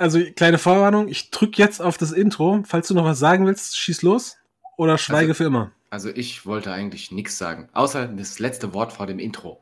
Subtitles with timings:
[0.00, 2.62] Also, kleine Vorwarnung, ich drück jetzt auf das Intro.
[2.66, 4.38] Falls du noch was sagen willst, schieß los
[4.78, 5.72] oder schweige Also- für immer.
[5.90, 9.60] Also ich wollte eigentlich nichts sagen, außer das letzte Wort vor dem Intro.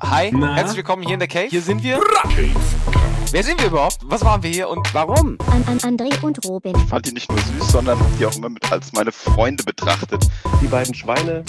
[0.00, 0.54] Hi, Na?
[0.54, 1.48] herzlich willkommen hier in der Cave.
[1.48, 2.00] Hier sind wir.
[3.32, 3.98] Wer sind wir überhaupt?
[4.04, 5.36] Was waren wir hier und warum?
[5.50, 6.74] An, an André und Robin.
[6.88, 10.26] fand die nicht nur süß, sondern hab die auch immer mit als meine Freunde betrachtet.
[10.62, 11.44] Die beiden Schweine.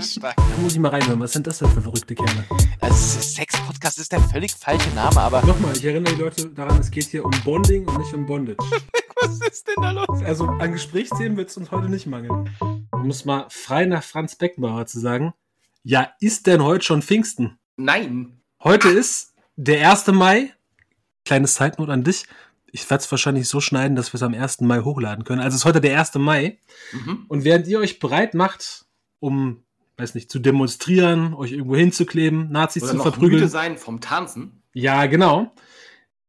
[0.00, 0.36] Stark.
[0.36, 1.20] Da muss ich mal reinhören.
[1.20, 2.44] Was sind das denn für verrückte Kerle?
[2.80, 6.90] Also, Sex-Podcast ist der völlig falsche Name, aber Nochmal, ich erinnere die Leute daran, es
[6.90, 8.58] geht hier um Bonding und nicht um Bondage.
[9.20, 10.22] was ist denn da los?
[10.24, 12.50] Also an Gesprächsthemen wird es uns heute nicht mangeln.
[12.92, 15.34] Um es mal frei nach Franz Beckenbauer zu sagen.
[15.82, 17.58] Ja, ist denn heute schon Pfingsten?
[17.76, 18.40] Nein!
[18.62, 20.08] Heute ist der 1.
[20.08, 20.52] Mai.
[21.24, 22.26] Kleines Zeitnot an dich.
[22.70, 24.60] Ich werde es wahrscheinlich so schneiden, dass wir es am 1.
[24.62, 25.40] Mai hochladen können.
[25.40, 26.14] Also es ist heute der 1.
[26.16, 26.58] Mai.
[26.92, 27.24] Mhm.
[27.28, 28.86] Und während ihr euch bereit macht,
[29.20, 29.64] um,
[29.98, 33.32] weiß nicht, zu demonstrieren, euch irgendwo hinzukleben, Nazis Oder zu noch verprügeln.
[33.40, 34.62] müde sein vom Tanzen.
[34.72, 35.52] Ja, genau.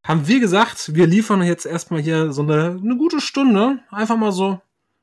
[0.03, 4.31] Haben wir gesagt, wir liefern jetzt erstmal hier so eine, eine gute Stunde, einfach mal
[4.31, 4.59] so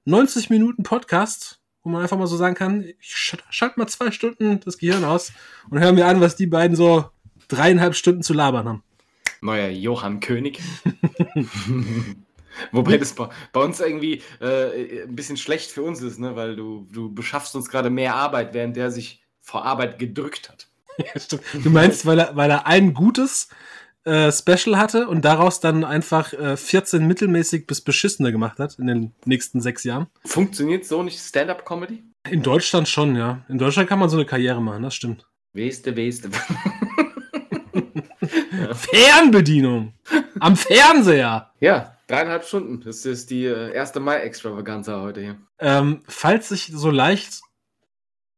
[0.07, 4.11] 90 Minuten Podcast, wo man einfach mal so sagen kann, ich sch- schalte mal zwei
[4.11, 5.33] Stunden das Gehirn aus
[5.71, 7.05] und hören wir an, was die beiden so
[7.49, 8.83] dreieinhalb Stunden zu labern haben.
[9.43, 10.61] Neuer Johann König.
[12.73, 16.37] Wobei das bei, bei uns irgendwie äh, ein bisschen schlecht für uns ist, ne?
[16.37, 20.69] weil du, du beschaffst uns gerade mehr Arbeit, während der sich vor Arbeit gedrückt hat.
[20.99, 21.43] Ja, stimmt.
[21.53, 23.51] Du meinst, weil er, weil er ein gutes
[24.05, 28.87] äh, Special hatte und daraus dann einfach äh, 14 mittelmäßig bis beschissene gemacht hat in
[28.87, 30.07] den nächsten sechs Jahren?
[30.25, 32.03] Funktioniert so nicht Stand-up-Comedy?
[32.31, 33.45] In Deutschland schon, ja.
[33.51, 35.27] In Deutschland kann man so eine Karriere machen, das stimmt.
[35.53, 36.31] Weste, weste.
[38.73, 39.93] Fernbedienung.
[40.41, 41.51] Am Fernseher.
[41.61, 42.81] ja, dreieinhalb Stunden.
[42.81, 43.95] Das ist die äh, 1.
[43.97, 45.39] Mai-Extravaganza heute hier.
[45.59, 47.41] Ähm, falls ich so leicht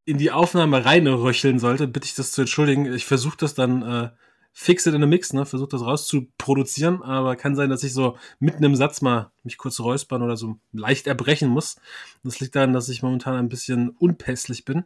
[0.05, 2.93] in die Aufnahme reinröcheln sollte, bitte ich das zu entschuldigen.
[2.93, 4.11] Ich versuche das dann äh,
[4.53, 5.45] fix in a mix, ne?
[5.47, 9.81] Versuche das rauszuproduzieren, aber kann sein, dass ich so mitten im Satz mal mich kurz
[9.81, 11.77] räuspern oder so leicht erbrechen muss.
[12.25, 14.85] Das liegt daran, dass ich momentan ein bisschen unpässlich bin.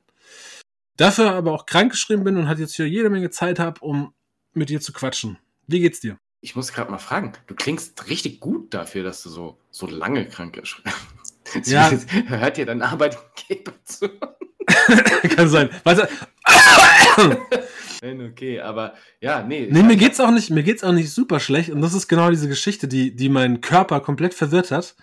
[0.97, 4.12] Dafür aber auch krankgeschrieben bin und halt jetzt hier jede Menge Zeit habe, um
[4.53, 5.38] mit dir zu quatschen.
[5.66, 6.19] Wie geht's dir?
[6.42, 10.26] Ich muss gerade mal fragen, du klingst richtig gut dafür, dass du so, so lange
[10.26, 10.82] krank bist.
[11.64, 11.91] Ja.
[12.28, 14.08] Hört dir dein Arbeitgeber zu?
[15.36, 15.69] kann sein.
[15.84, 16.08] Warte,
[18.03, 19.69] Nein, okay, aber ja, nee.
[19.70, 22.30] Nee, mir geht's auch nicht, mir geht's auch nicht super schlecht und das ist genau
[22.30, 24.97] diese Geschichte, die, die meinen Körper komplett verwirrt hat.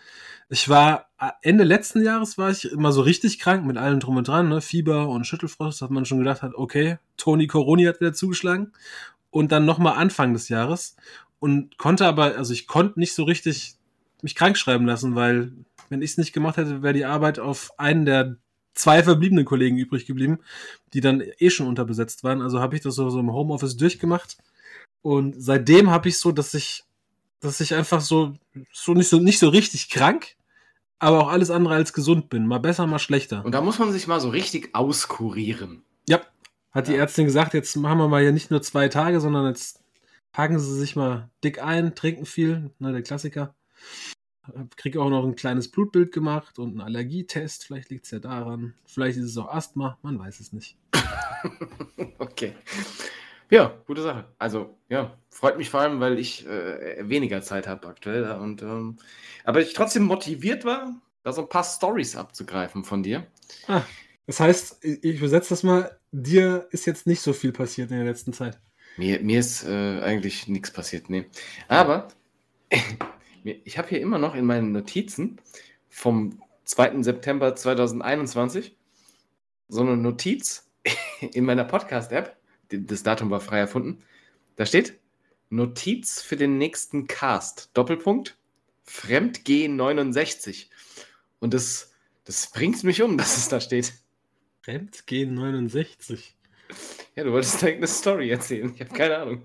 [0.49, 4.17] Ich war äh, Ende letzten Jahres war ich immer so richtig krank mit allem drum
[4.17, 4.61] und dran, ne?
[4.61, 8.73] Fieber und Schüttelfrost, dass man schon gedacht hat, okay, Toni Coroni hat wieder zugeschlagen
[9.29, 10.95] und dann nochmal Anfang des Jahres
[11.39, 13.75] und konnte aber, also ich konnte nicht so richtig
[14.21, 15.51] mich krank schreiben lassen, weil
[15.89, 18.35] wenn ich es nicht gemacht hätte, wäre die Arbeit auf einen der
[18.73, 20.39] zwei verbliebenen Kollegen übrig geblieben,
[20.93, 22.41] die dann eh schon unterbesetzt waren.
[22.41, 24.37] Also habe ich das so, so im Homeoffice durchgemacht.
[25.01, 26.83] Und seitdem habe ich so, dass ich,
[27.39, 28.35] dass ich einfach so,
[28.73, 30.35] so nicht so nicht so richtig krank,
[30.99, 32.45] aber auch alles andere als gesund bin.
[32.45, 33.43] Mal besser, mal schlechter.
[33.45, 35.83] Und da muss man sich mal so richtig auskurieren.
[36.07, 36.21] ja,
[36.71, 36.99] hat die Ja.
[36.99, 39.79] Ärztin gesagt, jetzt machen wir mal hier nicht nur zwei Tage, sondern jetzt
[40.31, 43.55] packen Sie sich mal dick ein, trinken viel, ne, der Klassiker.
[44.77, 47.65] Krieg auch noch ein kleines Blutbild gemacht und einen Allergietest.
[47.65, 48.73] Vielleicht liegt es ja daran.
[48.85, 50.77] Vielleicht ist es auch Asthma, man weiß es nicht.
[52.19, 52.53] Okay.
[53.49, 54.25] Ja, gute Sache.
[54.37, 58.29] Also, ja, freut mich vor allem, weil ich äh, weniger Zeit habe aktuell.
[58.33, 58.97] Und, ähm,
[59.43, 63.25] aber ich trotzdem motiviert war, da so ein paar Stories abzugreifen von dir.
[63.67, 63.81] Ah,
[64.27, 68.05] das heißt, ich übersetze das mal, dir ist jetzt nicht so viel passiert in der
[68.05, 68.59] letzten Zeit.
[68.97, 71.25] Mir, mir ist äh, eigentlich nichts passiert, nee.
[71.67, 72.09] Aber
[73.43, 75.39] ich habe hier immer noch in meinen Notizen
[75.89, 77.01] vom 2.
[77.03, 78.75] September 2021
[79.69, 80.69] so eine Notiz
[81.21, 82.35] in meiner Podcast-App.
[82.69, 84.03] Das Datum war frei erfunden.
[84.55, 84.99] Da steht
[85.49, 87.71] Notiz für den nächsten Cast.
[87.73, 88.37] Doppelpunkt.
[88.83, 90.69] Fremdgehen 69.
[91.39, 91.93] Und das,
[92.25, 93.93] das bringt mich um, dass es da steht.
[94.61, 96.35] Fremdgehen 69.
[97.15, 98.71] Ja, du wolltest direkt eine Story erzählen.
[98.73, 99.43] Ich habe keine Ahnung.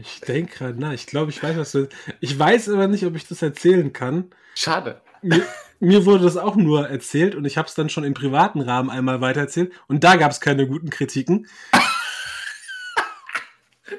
[0.00, 1.88] Ich denke gerade, na, ich glaube, ich weiß, was du.
[2.20, 4.30] Ich weiß aber nicht, ob ich das erzählen kann.
[4.54, 5.02] Schade.
[5.22, 5.44] Mir,
[5.80, 8.90] mir wurde das auch nur erzählt und ich habe es dann schon im privaten Rahmen
[8.90, 11.48] einmal weitererzählt und da gab es keine guten Kritiken.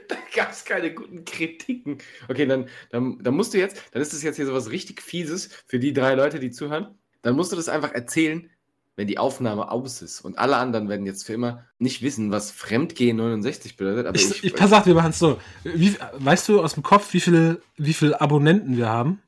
[0.08, 1.98] Da gab es keine guten Kritiken.
[2.30, 5.50] Okay, dann, dann, dann musst du jetzt, dann ist das jetzt hier sowas richtig Fieses
[5.68, 6.98] für die drei Leute, die zuhören.
[7.22, 8.50] Dann musst du das einfach erzählen,
[8.96, 10.22] wenn die Aufnahme aus ist.
[10.22, 14.06] Und alle anderen werden jetzt für immer nicht wissen, was Fremdgehen 69 bedeutet.
[14.06, 15.40] Aber Ich, ich pass auf, wir machen es so.
[15.64, 19.22] Wie, weißt du aus dem Kopf, wie viele, wie viele Abonnenten wir haben?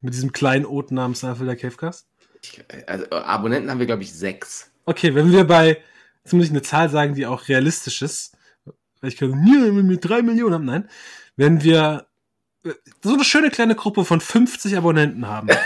[0.00, 2.06] Mit diesem kleinen Oten namens der Cavecast?
[2.42, 4.70] Ich, also Abonnenten haben wir, glaube ich, sechs.
[4.86, 5.78] Okay, wenn wir bei,
[6.24, 8.36] jetzt muss ich eine Zahl sagen, die auch realistisch ist,
[9.00, 10.88] weil ich kann, wir drei Millionen haben, nein,
[11.36, 12.06] wenn wir
[12.64, 15.48] äh, so eine schöne kleine Gruppe von 50 Abonnenten haben.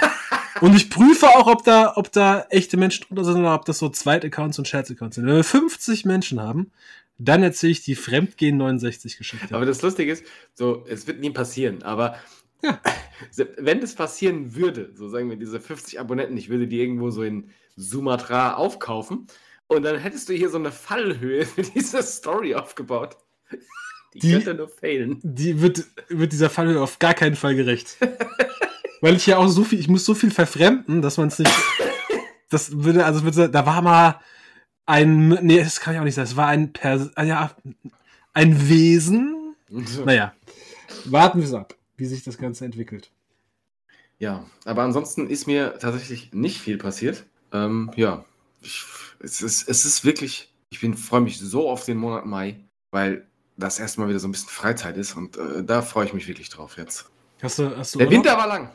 [0.60, 3.78] Und ich prüfe auch, ob da, ob da echte Menschen drunter sind oder ob das
[3.78, 5.26] so Zweit-Accounts und Scherz-Accounts sind.
[5.26, 6.70] Wenn wir 50 Menschen haben,
[7.18, 9.54] dann erzähle ich die Fremdgehen 69 Geschichte.
[9.54, 10.24] Aber das Lustige ist,
[10.54, 12.16] so, es wird nie passieren, aber
[12.62, 12.80] Ja.
[13.58, 17.22] wenn das passieren würde, so sagen wir, diese 50 Abonnenten, ich würde die irgendwo so
[17.22, 19.26] in Sumatra aufkaufen
[19.66, 23.16] und dann hättest du hier so eine Fallhöhe für diese Story aufgebaut.
[24.14, 25.18] Die, Die- könnte nur failen.
[25.22, 27.96] die wird, wird dieser Fall auf gar keinen Fall gerecht.
[29.00, 31.52] Weil ich ja auch so viel, ich muss so viel verfremden, dass man es nicht.
[32.50, 34.20] Das würde, also würde, da war mal
[34.86, 37.50] ein, nee, das kann ich auch nicht sagen, es war ein Pers ah, ja,
[38.32, 39.56] ein Wesen.
[40.04, 40.34] Naja,
[41.06, 43.10] warten wir es ab, wie sich das Ganze entwickelt.
[44.18, 47.24] Ja, aber ansonsten ist mir tatsächlich nicht viel passiert.
[47.52, 48.24] Ähm, ja,
[48.60, 48.84] ich,
[49.20, 52.60] es, ist, es ist wirklich, ich freue mich so auf den Monat Mai,
[52.90, 53.26] weil
[53.56, 56.50] das erstmal wieder so ein bisschen Freizeit ist und äh, da freue ich mich wirklich
[56.50, 57.10] drauf jetzt.
[57.42, 58.24] Hast du, hast du Der Urlaub?
[58.24, 58.70] Winter war lang.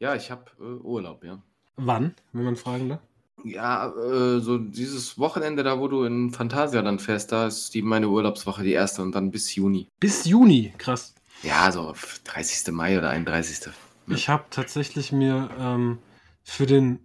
[0.00, 1.38] Ja, ich habe äh, Urlaub, ja.
[1.76, 3.00] Wann, wenn man fragen darf?
[3.44, 8.08] Ja, äh, so dieses Wochenende da, wo du in Phantasialand fährst, da ist die, meine
[8.08, 9.88] Urlaubswoche die erste und dann bis Juni.
[10.00, 11.14] Bis Juni, krass.
[11.42, 11.94] Ja, so
[12.24, 12.72] 30.
[12.72, 13.66] Mai oder 31.
[13.66, 13.72] Ja.
[14.14, 15.98] Ich habe tatsächlich mir ähm,
[16.42, 17.00] für den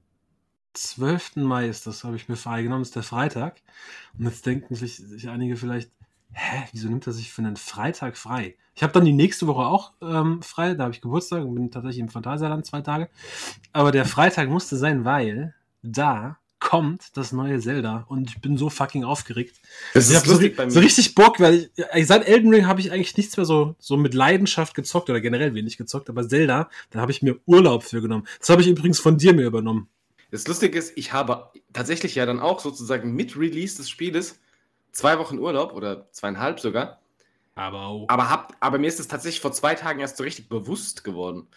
[0.74, 1.38] 12.
[1.38, 3.62] Mai ist das, habe ich mir freigenommen, ist der Freitag.
[4.18, 5.92] Und jetzt denken sich, sich einige vielleicht,
[6.36, 8.56] hä, wieso nimmt er sich für einen Freitag frei?
[8.76, 11.72] Ich habe dann die nächste Woche auch ähm, frei, da habe ich Geburtstag und bin
[11.72, 13.10] tatsächlich im Phantasialand zwei Tage.
[13.72, 18.70] Aber der Freitag musste sein, weil da kommt das neue Zelda und ich bin so
[18.70, 19.56] fucking aufgeregt.
[19.94, 22.82] Das ich habe so, ri- so richtig Bock, weil ich, äh, seit Elden Ring habe
[22.82, 26.70] ich eigentlich nichts mehr so, so mit Leidenschaft gezockt oder generell wenig gezockt, aber Zelda,
[26.90, 28.28] da habe ich mir Urlaub für genommen.
[28.40, 29.90] Das habe ich übrigens von dir mir übernommen.
[30.32, 34.40] Das Lustige ist, ich habe tatsächlich ja dann auch sozusagen mit Release des Spieles
[34.96, 37.00] zwei Wochen Urlaub oder zweieinhalb sogar.
[37.54, 38.06] Aber.
[38.08, 41.48] Aber, hab, aber mir ist es tatsächlich vor zwei Tagen erst so richtig bewusst geworden.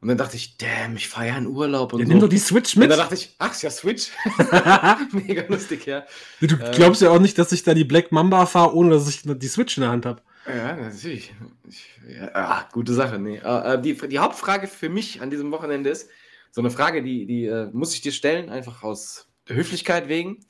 [0.00, 2.12] Und dann dachte ich, damn, ich fahre ja in Urlaub und Ja, so.
[2.12, 2.90] nimm doch die Switch und mit.
[2.90, 4.10] dann dachte ich, ach, ist ja Switch.
[5.12, 6.04] Mega lustig, ja.
[6.40, 9.08] du äh, glaubst ja auch nicht, dass ich da die Black Mamba fahre, ohne dass
[9.08, 10.20] ich die Switch in der Hand habe.
[10.46, 11.34] Ja, natürlich.
[11.68, 13.18] Ich, ja, ah, gute Sache.
[13.18, 13.38] Nee.
[13.38, 16.08] Äh, die, die Hauptfrage für mich an diesem Wochenende ist,
[16.52, 20.44] so eine Frage, die, die äh, muss ich dir stellen, einfach aus Höflichkeit wegen.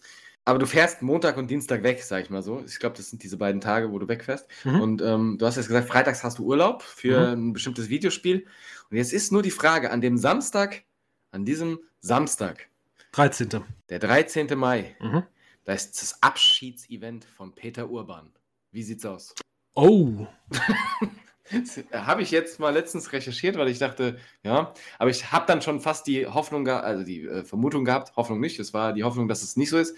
[0.49, 2.63] Aber du fährst Montag und Dienstag weg, sag ich mal so.
[2.65, 4.47] Ich glaube, das sind diese beiden Tage, wo du wegfährst.
[4.65, 4.81] Mhm.
[4.81, 7.49] Und ähm, du hast jetzt gesagt, freitags hast du Urlaub für Mhm.
[7.49, 8.47] ein bestimmtes Videospiel.
[8.89, 10.85] Und jetzt ist nur die Frage, an dem Samstag,
[11.33, 12.69] an diesem Samstag,
[13.11, 13.65] 13.
[13.89, 14.55] der 13.
[14.57, 15.25] Mai, Mhm.
[15.65, 18.31] da ist das Abschiedsevent von Peter Urban.
[18.71, 19.35] Wie sieht's aus?
[19.75, 20.27] Oh.
[21.93, 25.81] Habe ich jetzt mal letztens recherchiert, weil ich dachte, ja, aber ich habe dann schon
[25.81, 29.43] fast die Hoffnung, also die äh, Vermutung gehabt, Hoffnung nicht, es war die Hoffnung, dass
[29.43, 29.97] es nicht so ist,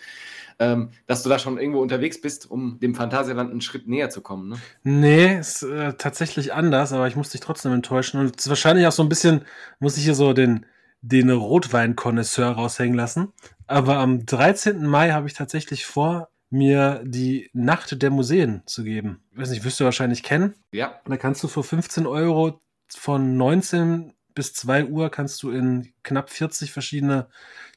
[0.58, 4.20] ähm, dass du da schon irgendwo unterwegs bist, um dem Phantasialand einen Schritt näher zu
[4.20, 4.48] kommen.
[4.50, 4.56] Ne?
[4.82, 8.20] Nee, ist äh, tatsächlich anders, aber ich muss dich trotzdem enttäuschen.
[8.20, 9.44] Und ist wahrscheinlich auch so ein bisschen,
[9.78, 10.66] muss ich hier so den,
[11.00, 13.32] den Rotwein-Konnoisseur raushängen lassen.
[13.66, 14.84] Aber am 13.
[14.86, 19.22] Mai habe ich tatsächlich vor, mir die Nacht der Museen zu geben.
[19.32, 20.54] Ich weiß nicht, wirst du wahrscheinlich kennen.
[20.72, 25.92] Ja, Da kannst du für 15 Euro von 19 bis 2 Uhr kannst du in
[26.04, 27.28] knapp 40 verschiedene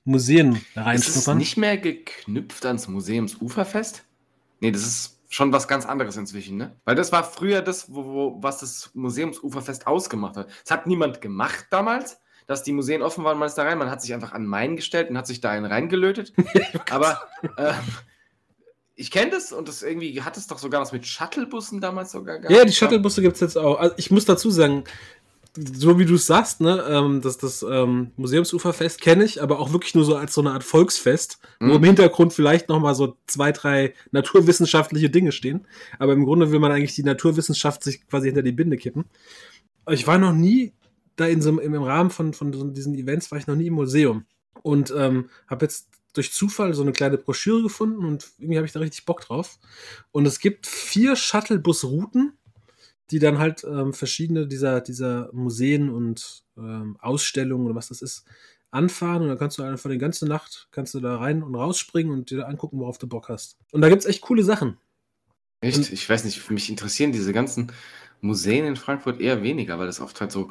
[0.04, 1.38] Museen ist es reinschnuppern.
[1.38, 4.04] nicht mehr geknüpft ans Museumsuferfest?
[4.60, 6.76] Nee, das ist schon was ganz anderes inzwischen, ne?
[6.86, 10.50] Weil das war früher das, wo, wo, was das Museumsuferfest ausgemacht hat.
[10.64, 13.78] Es hat niemand gemacht damals, dass die Museen offen waren, man ist da rein.
[13.78, 16.34] Man hat sich einfach an Main gestellt und hat sich da einen reingelötet.
[16.92, 17.22] Aber
[17.58, 17.76] ähm,
[19.02, 22.40] ich kenne das und das irgendwie hat es doch sogar was mit Shuttlebussen damals sogar
[22.40, 22.56] gehabt.
[22.56, 23.80] Ja, die Shuttlebusse gibt's jetzt auch.
[23.80, 24.84] Also ich muss dazu sagen,
[25.56, 29.74] so wie du es sagst, ne, ähm, das, das ähm, Museumsuferfest kenne ich, aber auch
[29.74, 31.72] wirklich nur so als so eine Art Volksfest, wo Mhm.
[31.74, 35.68] im Hintergrund vielleicht noch mal so zwei, drei naturwissenschaftliche Dinge stehen.
[36.00, 39.06] Aber im Grunde will man eigentlich die Naturwissenschaft sich quasi hinter die Binde kippen.
[39.90, 40.72] Ich war noch nie
[41.18, 43.74] da in so im Rahmen von, von so diesen Events war ich noch nie im
[43.74, 44.24] Museum
[44.64, 48.74] und ähm, habe jetzt durch Zufall so eine kleine Broschüre gefunden und irgendwie habe ich
[48.74, 49.60] da richtig Bock drauf.
[50.12, 52.38] Und es gibt vier Shuttlebus-Routen,
[53.12, 58.26] die dann halt ähm, verschiedene dieser, dieser Museen und ähm, Ausstellungen oder was das ist,
[58.72, 62.12] anfahren und dann kannst du einfach die ganze Nacht kannst du da rein und rausspringen
[62.12, 63.58] und dir angucken, worauf du Bock hast.
[63.72, 64.78] Und da gibt's echt coole Sachen.
[65.60, 65.92] Echt?
[65.92, 67.72] Ich weiß nicht, mich interessieren diese ganzen
[68.22, 70.50] Museen in Frankfurt eher weniger, weil das oft halt so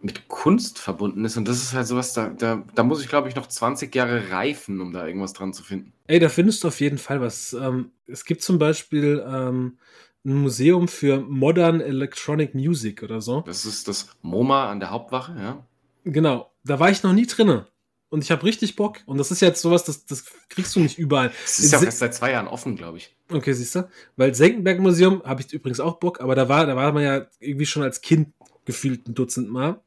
[0.00, 1.36] mit Kunst verbunden ist.
[1.36, 4.30] Und das ist halt sowas, da, da, da muss ich, glaube ich, noch 20 Jahre
[4.30, 5.92] reifen, um da irgendwas dran zu finden.
[6.06, 7.52] Ey, da findest du auf jeden Fall was.
[7.52, 9.78] Ähm, es gibt zum Beispiel ähm,
[10.24, 13.42] ein Museum für Modern Electronic Music oder so.
[13.42, 15.66] Das ist das MoMA an der Hauptwache, ja.
[16.04, 17.66] Genau, da war ich noch nie drinne.
[18.10, 18.98] und ich habe richtig Bock.
[19.06, 21.30] Und das ist jetzt sowas, das, das kriegst du nicht überall.
[21.44, 23.14] Es ist ja auch erst seit zwei Jahren offen, glaube ich.
[23.30, 23.88] Okay, siehst du?
[24.16, 27.26] Weil Senckenberg Museum habe ich übrigens auch Bock, aber da war, da war man ja
[27.40, 28.32] irgendwie schon als Kind
[28.64, 29.80] gefühlt ein Dutzend Mal.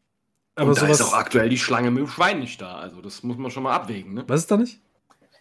[0.55, 2.75] Aber da ist auch aktuell die Schlange mit dem Schwein nicht da.
[2.75, 4.13] Also das muss man schon mal abwägen.
[4.13, 4.23] Ne?
[4.27, 4.79] was ist da nicht?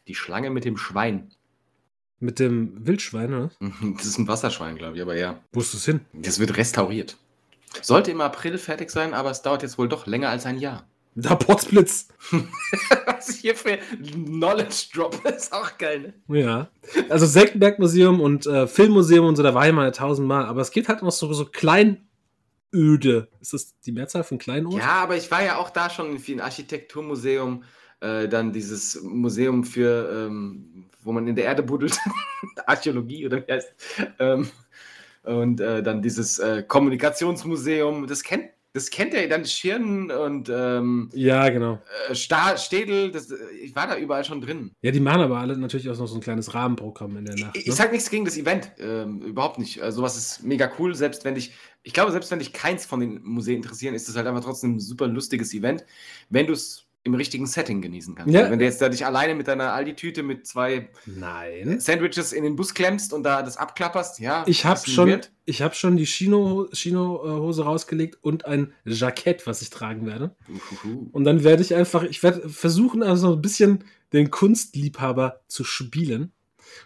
[0.06, 1.30] Die Schlange mit dem Schwein.
[2.20, 3.50] Mit dem Wildschwein, oder?
[3.96, 5.40] Das ist ein Wasserschwein, glaube ich, aber ja.
[5.52, 6.00] Wo ist das hin?
[6.12, 7.16] Das wird restauriert.
[7.82, 10.86] Sollte im April fertig sein, aber es dauert jetzt wohl doch länger als ein Jahr.
[11.14, 12.08] Da Potzblitz.
[13.06, 16.40] Was hier für Knowledge Drop ist auch geil, ne?
[16.40, 16.68] Ja.
[17.08, 20.46] Also Senckenberg Museum und äh, Filmmuseum und so, da war ich mal tausendmal.
[20.46, 21.46] Aber es gibt halt noch so, so
[22.70, 23.28] Kleinöde.
[23.40, 24.78] Ist das die Mehrzahl von Kleinod?
[24.78, 27.64] Ja, aber ich war ja auch da schon in vielen Architekturmuseum,
[28.00, 31.98] äh, dann dieses Museum für, ähm, wo man in der Erde buddelt,
[32.66, 33.72] Archäologie oder wie heißt
[34.18, 34.50] ähm,
[35.22, 41.10] Und äh, dann dieses äh, Kommunikationsmuseum, das kennt, das kennt er dann Schirn und ähm,
[41.12, 41.80] Ja, genau.
[42.08, 44.72] äh, Städel, das, äh, ich war da überall schon drin.
[44.82, 47.56] Ja, die machen aber alle natürlich auch noch so ein kleines Rahmenprogramm in der Nacht.
[47.56, 47.70] Ich, Ne?
[47.70, 49.82] ich sag nichts gegen das Event, ähm, überhaupt nicht.
[49.82, 53.00] Also, sowas ist mega cool, selbst wenn dich, ich glaube, selbst wenn dich keins von
[53.00, 55.84] den Museen interessieren, ist es halt einfach trotzdem ein super lustiges Event,
[56.28, 58.32] wenn du es im richtigen Setting genießen kannst.
[58.32, 58.40] Ja.
[58.40, 61.80] Also wenn du jetzt da dich alleine mit deiner Aldi-Tüte mit zwei Nein.
[61.80, 64.44] Sandwiches in den Bus klemmst und da das abklapperst, ja.
[64.46, 65.30] Ich habe schon, Wert.
[65.46, 70.36] ich hab schon die Chino- Chino-Hose rausgelegt und ein Jackett, was ich tragen werde.
[70.48, 71.08] Uhuhu.
[71.12, 76.32] Und dann werde ich einfach, ich werde versuchen, also ein bisschen den Kunstliebhaber zu spielen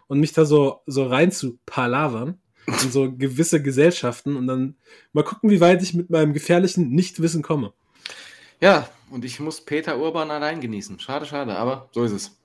[0.06, 4.76] und mich da so, so rein zu palavern in so gewisse Gesellschaften und dann
[5.12, 7.72] mal gucken, wie weit ich mit meinem gefährlichen Nichtwissen komme.
[8.60, 10.98] Ja, und ich muss Peter Urban allein genießen.
[10.98, 12.36] Schade, schade, aber so ist es.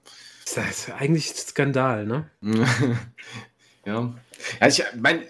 [0.56, 2.30] Das ist eigentlich Skandal, ne?
[3.86, 4.14] ja.
[4.60, 5.26] Also ich meine,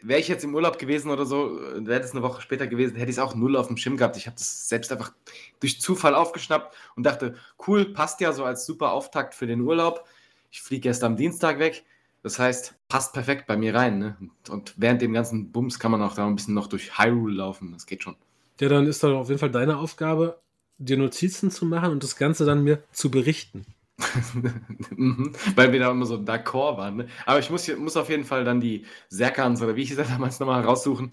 [0.00, 3.10] wäre ich jetzt im Urlaub gewesen oder so, wäre das eine Woche später gewesen, hätte
[3.10, 4.16] ich es auch null auf dem Schirm gehabt.
[4.16, 5.12] Ich habe das selbst einfach
[5.60, 7.34] durch Zufall aufgeschnappt und dachte,
[7.66, 10.06] cool, passt ja so als super Auftakt für den Urlaub.
[10.50, 11.84] Ich fliege erst am Dienstag weg.
[12.22, 13.98] Das heißt, passt perfekt bei mir rein.
[13.98, 14.16] Ne?
[14.48, 17.72] Und, während dem ganzen Bums kann man auch da ein bisschen noch durch Hyrule laufen.
[17.72, 18.16] Das geht schon.
[18.58, 20.40] Ja, dann ist doch auf jeden Fall deine Aufgabe,
[20.78, 23.66] dir Notizen zu machen und das Ganze dann mir zu berichten.
[24.96, 26.96] Mhm, Weil wir da immer so d'accord waren.
[26.96, 27.08] Ne?
[27.26, 29.96] Aber ich muss, hier, muss auf jeden Fall dann die Serkans oder wie ich sie
[30.02, 31.12] damals nochmal raussuchen.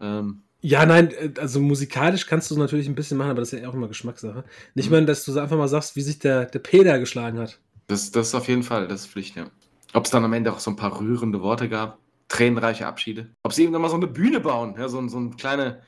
[0.00, 3.60] Ähm, Ja, nein, äh, also musikalisch kannst du natürlich ein bisschen machen, aber das ist
[3.62, 4.44] ja auch immer Geschmackssache.
[4.74, 4.92] Nicht Mhm.
[4.92, 7.60] mal, dass du so einfach mal sagst, wie sich der, der Peter geschlagen hat.
[7.88, 9.50] das, das ist auf jeden Fall, das ist Pflicht, ja.
[9.92, 11.98] Ob es dann am Ende auch so ein paar rührende Worte gab,
[12.28, 13.30] tränenreiche Abschiede.
[13.44, 15.82] Ob sie irgendwann mal so eine Bühne bauen, ja, so, ein- so, ein kleine,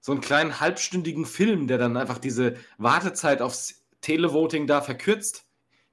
[0.00, 5.44] so einen kleinen halbstündigen Film, der dann einfach diese Wartezeit aufs Televoting da verkürzt.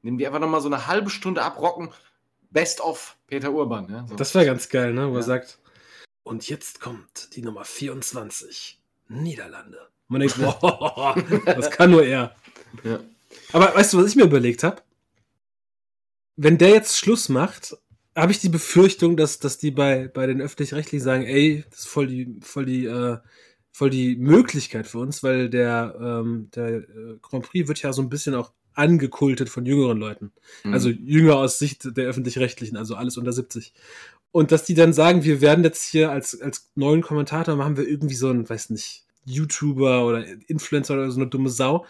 [0.01, 1.89] Nehmen die einfach nochmal so eine halbe Stunde abrocken.
[2.51, 3.89] Best of Peter Urban.
[3.89, 4.15] Ja, so.
[4.15, 5.09] Das wäre ganz geil, ne?
[5.09, 5.19] Wo Ja.
[5.19, 5.59] er sagt,
[6.23, 9.89] und jetzt kommt die Nummer 24, Niederlande.
[10.07, 12.35] Man denkt, boah, das kann nur er.
[12.83, 12.99] ja.
[13.51, 14.81] Aber weißt du, was ich mir überlegt habe?
[16.37, 17.75] Wenn der jetzt Schluss macht,
[18.15, 21.87] habe ich die Befürchtung, dass, dass die bei, bei den Öffentlich-Rechtlichen sagen, ey, das ist
[21.87, 23.17] voll die, voll die, äh,
[23.77, 26.83] voll die Möglichkeit für uns, weil der, ähm, der äh,
[27.21, 30.31] Grand Prix wird ja so ein bisschen auch angekultet von jüngeren Leuten.
[30.63, 30.73] Mhm.
[30.73, 33.73] Also jünger aus Sicht der öffentlich-rechtlichen, also alles unter 70.
[34.31, 37.87] Und dass die dann sagen, wir werden jetzt hier als, als neuen Kommentator machen wir
[37.87, 41.85] irgendwie so einen, weiß nicht, YouTuber oder Influencer oder so eine dumme Sau.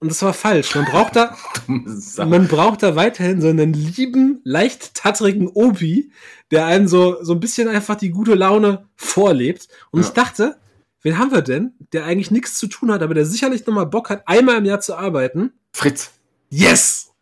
[0.00, 0.74] Und das war falsch.
[0.74, 1.36] Man braucht da,
[1.68, 6.10] man braucht da weiterhin so einen lieben, leicht tattrigen Opi,
[6.50, 9.68] der einen so, so ein bisschen einfach die gute Laune vorlebt.
[9.92, 10.08] Und Ja.
[10.08, 10.56] ich dachte,
[11.02, 14.10] wen haben wir denn, der eigentlich nichts zu tun hat, aber der sicherlich nochmal Bock
[14.10, 15.52] hat, einmal im Jahr zu arbeiten?
[15.72, 16.12] Fritz.
[16.50, 17.12] Yes!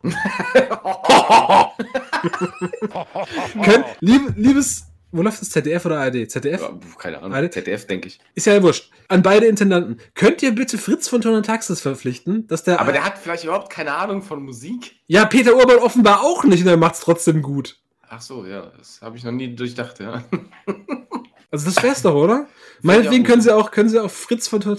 [3.63, 6.29] Könnt, lieb, liebes, wo läuft das ZDF oder ARD?
[6.29, 6.61] ZDF?
[6.61, 7.31] Ja, keine Ahnung.
[7.31, 7.49] Warte.
[7.49, 8.19] ZDF, denke ich.
[8.35, 8.91] Ist ja wurscht.
[9.07, 9.99] An beide Intendanten.
[10.15, 12.79] Könnt ihr bitte Fritz von Ton Taxis verpflichten, dass der.
[12.79, 14.95] Aber der hat vielleicht überhaupt keine Ahnung von Musik.
[15.07, 17.79] ja, Peter Urban offenbar auch nicht und er macht's trotzdem gut.
[18.09, 20.23] Ach so, ja, das habe ich noch nie durchdacht, ja.
[21.51, 22.47] Also das wär's doch, oder?
[22.81, 24.77] Meinetwegen können sie auch, können sie auch Fritz von Ton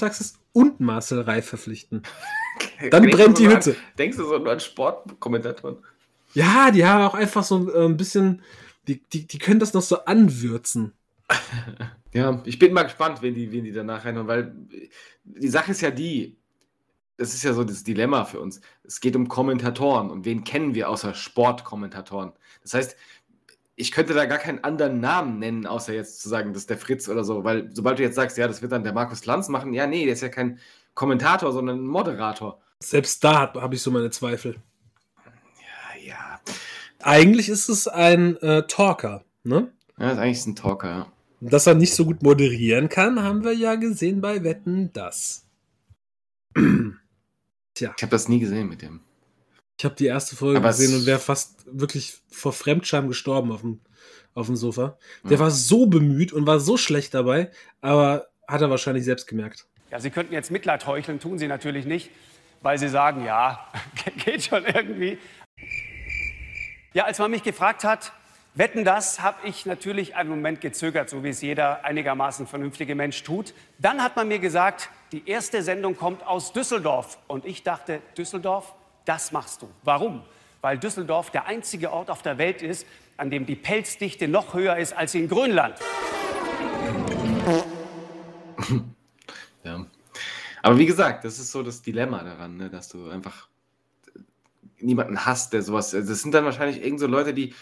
[0.52, 2.02] und Marcel Reif verpflichten.
[2.90, 3.70] Dann Denkst brennt die Hütte.
[3.70, 5.78] An, denkst du so nur an Sportkommentatoren?
[6.34, 8.42] Ja, die haben auch einfach so äh, ein bisschen,
[8.86, 10.92] die, die, die können das noch so anwürzen.
[12.14, 14.54] Ja, ich bin mal gespannt, wen die, wen die danach reinhauen, weil
[15.24, 16.38] die Sache ist ja die,
[17.18, 18.62] das ist ja so das Dilemma für uns.
[18.82, 22.32] Es geht um Kommentatoren und wen kennen wir außer Sportkommentatoren?
[22.62, 22.96] Das heißt,
[23.78, 26.78] ich könnte da gar keinen anderen Namen nennen, außer jetzt zu sagen, das ist der
[26.78, 29.48] Fritz oder so, weil sobald du jetzt sagst, ja, das wird dann der Markus Lanz
[29.48, 30.58] machen, ja, nee, der ist ja kein
[30.94, 32.60] Kommentator, sondern ein Moderator.
[32.80, 34.56] Selbst da habe ich so meine Zweifel.
[35.24, 36.40] Ja, ja.
[37.00, 39.72] Eigentlich ist es ein äh, Talker, ne?
[39.96, 41.12] Ja, ist eigentlich ein Talker, ja.
[41.40, 45.46] Dass er nicht so gut moderieren kann, haben wir ja gesehen bei Wetten das.
[47.74, 49.00] Tja, Ich habe das nie gesehen mit dem.
[49.78, 53.52] Ich habe die erste Folge Aber gesehen es- und wäre fast wirklich vor Fremdscham gestorben
[53.52, 53.80] auf dem,
[54.34, 54.98] auf dem Sofa.
[55.22, 59.66] Der war so bemüht und war so schlecht dabei, aber hat er wahrscheinlich selbst gemerkt.
[59.90, 62.10] Ja, Sie könnten jetzt Mitleid heucheln, tun Sie natürlich nicht,
[62.60, 63.68] weil Sie sagen, ja,
[64.24, 65.16] geht schon irgendwie.
[66.92, 68.12] Ja, als man mich gefragt hat,
[68.54, 73.22] wetten das, habe ich natürlich einen Moment gezögert, so wie es jeder einigermaßen vernünftige Mensch
[73.22, 73.54] tut.
[73.78, 77.18] Dann hat man mir gesagt, die erste Sendung kommt aus Düsseldorf.
[77.28, 78.74] Und ich dachte, Düsseldorf,
[79.08, 79.68] das machst du.
[79.84, 80.22] Warum?
[80.60, 82.86] Weil Düsseldorf der einzige Ort auf der Welt ist,
[83.16, 85.76] an dem die Pelzdichte noch höher ist als in Grönland.
[89.64, 89.84] Ja.
[90.62, 93.48] Aber wie gesagt, das ist so das Dilemma daran, ne, dass du einfach
[94.78, 95.90] niemanden hast, der sowas.
[95.90, 97.54] Das sind dann wahrscheinlich irgend so Leute, die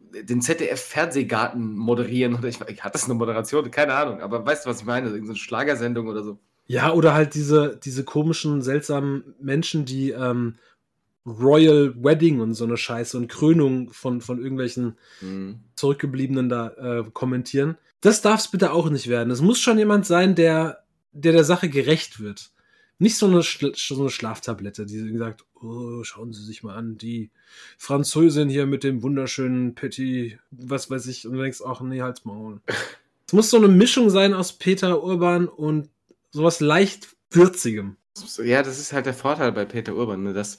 [0.00, 3.70] den ZDF-Fernsehgarten moderieren oder ich, hat das eine Moderation?
[3.70, 5.08] Keine Ahnung, aber weißt du, was ich meine?
[5.08, 6.38] Irgendeine Schlagersendung oder so.
[6.66, 10.56] Ja, oder halt diese, diese komischen, seltsamen Menschen, die ähm,
[11.26, 15.60] Royal Wedding und so eine Scheiße und Krönung von, von irgendwelchen Mhm.
[15.74, 17.76] Zurückgebliebenen da äh, kommentieren.
[18.00, 19.30] Das darf es bitte auch nicht werden.
[19.30, 22.50] Es muss schon jemand sein, der, der der Sache gerecht wird.
[22.98, 26.96] Nicht so eine, Schla so eine Schlaftablette, die gesagt, oh, schauen Sie sich mal an,
[26.98, 27.30] die
[27.78, 32.24] Französin hier mit dem wunderschönen Petit, was weiß ich, und du denkst, ach nee, halt's
[32.24, 32.60] Maul.
[33.26, 35.88] es muss so eine Mischung sein aus Peter Urban und
[36.30, 37.96] sowas leicht würzigem.
[38.44, 40.58] Ja, das ist halt der Vorteil bei Peter Urban, ne, dass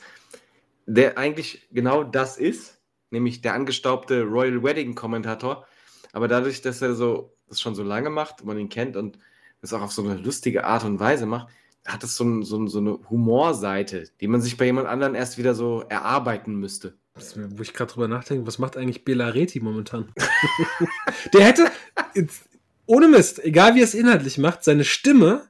[0.85, 5.65] der eigentlich genau das ist, nämlich der angestaubte Royal Wedding Kommentator.
[6.13, 9.19] Aber dadurch, dass er so das schon so lange macht, man ihn kennt und
[9.61, 11.47] das auch auf so eine lustige Art und Weise macht,
[11.85, 15.13] hat es so, ein, so, ein, so eine Humorseite, die man sich bei jemand anderem
[15.13, 16.97] erst wieder so erarbeiten müsste.
[17.13, 20.11] Das, wo ich gerade drüber nachdenke, was macht eigentlich Bela Reti momentan?
[21.33, 21.71] der hätte,
[22.87, 25.47] ohne Mist, egal wie er es inhaltlich macht, seine Stimme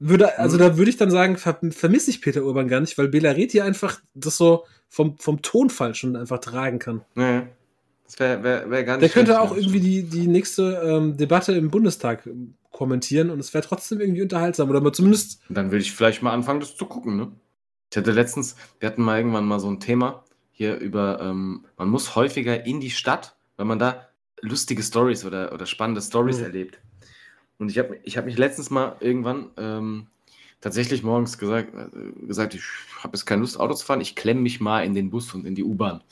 [0.00, 0.60] würde, also Mhm.
[0.60, 3.60] da würde ich dann sagen, ver vermisse ich Peter Urban gar nicht, weil Bela Reti
[3.60, 7.02] einfach das so vom, vom Tonfall schon einfach tragen kann.
[7.14, 7.46] Naja,
[8.06, 11.16] das wäre wär, wär gar Der nicht könnte schlecht, auch irgendwie die, die nächste ähm,
[11.16, 15.70] Debatte im Bundestag ähm, kommentieren und es wäre trotzdem irgendwie unterhaltsam oder mal zumindest Dann
[15.70, 17.30] will ich vielleicht mal anfangen, das zu gucken, ne?
[17.92, 21.88] Ich hatte letztens, wir hatten mal irgendwann mal so ein Thema hier über, ähm, man
[21.88, 24.06] muss häufiger in die Stadt, weil man da
[24.42, 26.44] lustige Stories oder, oder spannende Stories Mhm.
[26.44, 26.78] erlebt.
[27.60, 30.06] Und ich habe ich hab mich letztens mal irgendwann ähm,
[30.60, 32.62] tatsächlich morgens gesagt, äh, gesagt ich
[33.02, 35.46] habe jetzt keine Lust, Auto zu fahren, ich klemme mich mal in den Bus und
[35.46, 36.02] in die U-Bahn.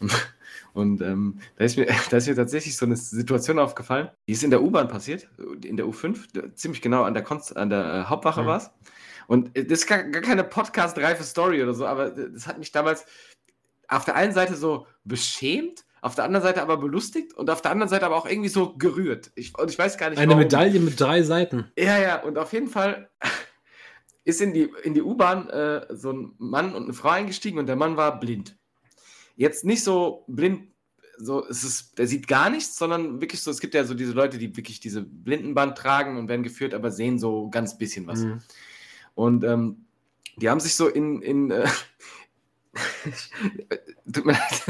[0.00, 0.12] Und,
[0.74, 4.42] und ähm, da, ist mir, da ist mir tatsächlich so eine Situation aufgefallen, die ist
[4.42, 5.28] in der U-Bahn passiert,
[5.62, 8.46] in der U5, da- ziemlich genau an der, Konst an der äh, Hauptwache Mhm.
[8.46, 8.70] war es.
[9.28, 12.72] Und äh, das ist gar, gar keine Podcast-reife Story oder so, aber das hat mich
[12.72, 13.06] damals
[13.88, 17.72] auf der einen Seite so beschämt, auf der anderen Seite aber belustigt und auf der
[17.72, 19.32] anderen Seite aber auch irgendwie so gerührt.
[19.34, 20.44] Ich, und ich weiß gar nicht, eine warum.
[20.44, 21.64] Medaille mit drei Seiten.
[21.76, 23.10] Ja, ja, und auf jeden Fall
[24.24, 27.66] ist in die, in die U-Bahn äh, so ein Mann und eine Frau eingestiegen und
[27.66, 28.56] der Mann war blind.
[29.34, 30.68] Jetzt nicht so blind,
[31.18, 34.12] so es ist, der sieht gar nichts, sondern wirklich so, es gibt ja so diese
[34.12, 38.20] Leute, die wirklich diese Blindenband tragen und werden geführt, aber sehen so ganz bisschen was.
[38.20, 38.38] Mhm.
[39.16, 39.86] Und ähm,
[40.36, 41.66] die haben sich so in, in äh,
[44.12, 44.62] tut mir leid,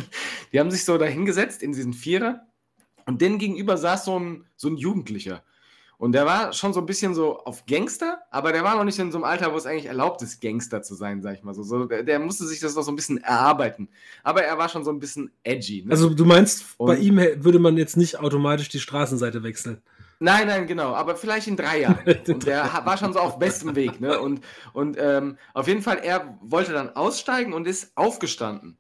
[0.53, 2.47] die haben sich so da hingesetzt in diesen Vierer
[3.07, 5.43] und denen gegenüber saß so ein, so ein Jugendlicher.
[5.99, 8.99] Und der war schon so ein bisschen so auf Gangster, aber der war noch nicht
[8.99, 11.55] in so einem Alter, wo es eigentlich erlaubt ist, Gangster zu sein, sag ich mal
[11.55, 11.63] so.
[11.63, 13.89] so der, der musste sich das noch so ein bisschen erarbeiten.
[14.23, 15.85] Aber er war schon so ein bisschen edgy.
[15.87, 15.93] Ne?
[15.93, 19.81] Also du meinst, bei Und- ihm hä- würde man jetzt nicht automatisch die Straßenseite wechseln.
[20.19, 21.99] Nein, nein, genau, aber vielleicht in drei Jahren.
[22.29, 24.01] Und der war schon so auf bestem Weg.
[24.01, 24.19] Ne?
[24.27, 28.79] Und, und ähm, auf jeden Fall, er wollte dann aussteigen und ist aufgestanden.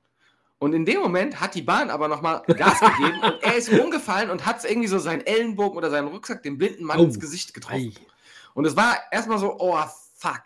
[0.59, 4.31] Und in dem Moment hat die Bahn aber nochmal Gas gegeben und er ist umgefallen
[4.31, 7.05] und hat irgendwie so seinen Ellenbogen oder seinen Rucksack dem blinden Mann Oh.
[7.05, 7.93] ins Gesicht getroffen.
[7.95, 8.01] Ei.
[8.55, 9.79] Und es war erstmal so, oh
[10.15, 10.43] fuck,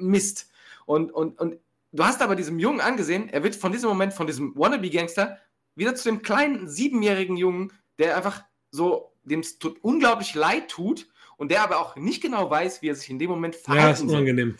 [0.00, 0.48] Mist.
[0.86, 1.56] Und, und, und
[1.92, 5.38] du hast aber diesem Jungen angesehen, er wird von diesem Moment, von diesem Wannabe-Gangster,
[5.76, 11.08] wieder zu dem kleinen siebenjährigen Jungen, der einfach so, dem es tut, unglaublich leid tut
[11.36, 13.64] und der aber auch nicht genau weiß, wie er sich in dem Moment Ja, ist
[13.64, 14.16] verhalten soll.
[14.16, 14.56] unangenehm.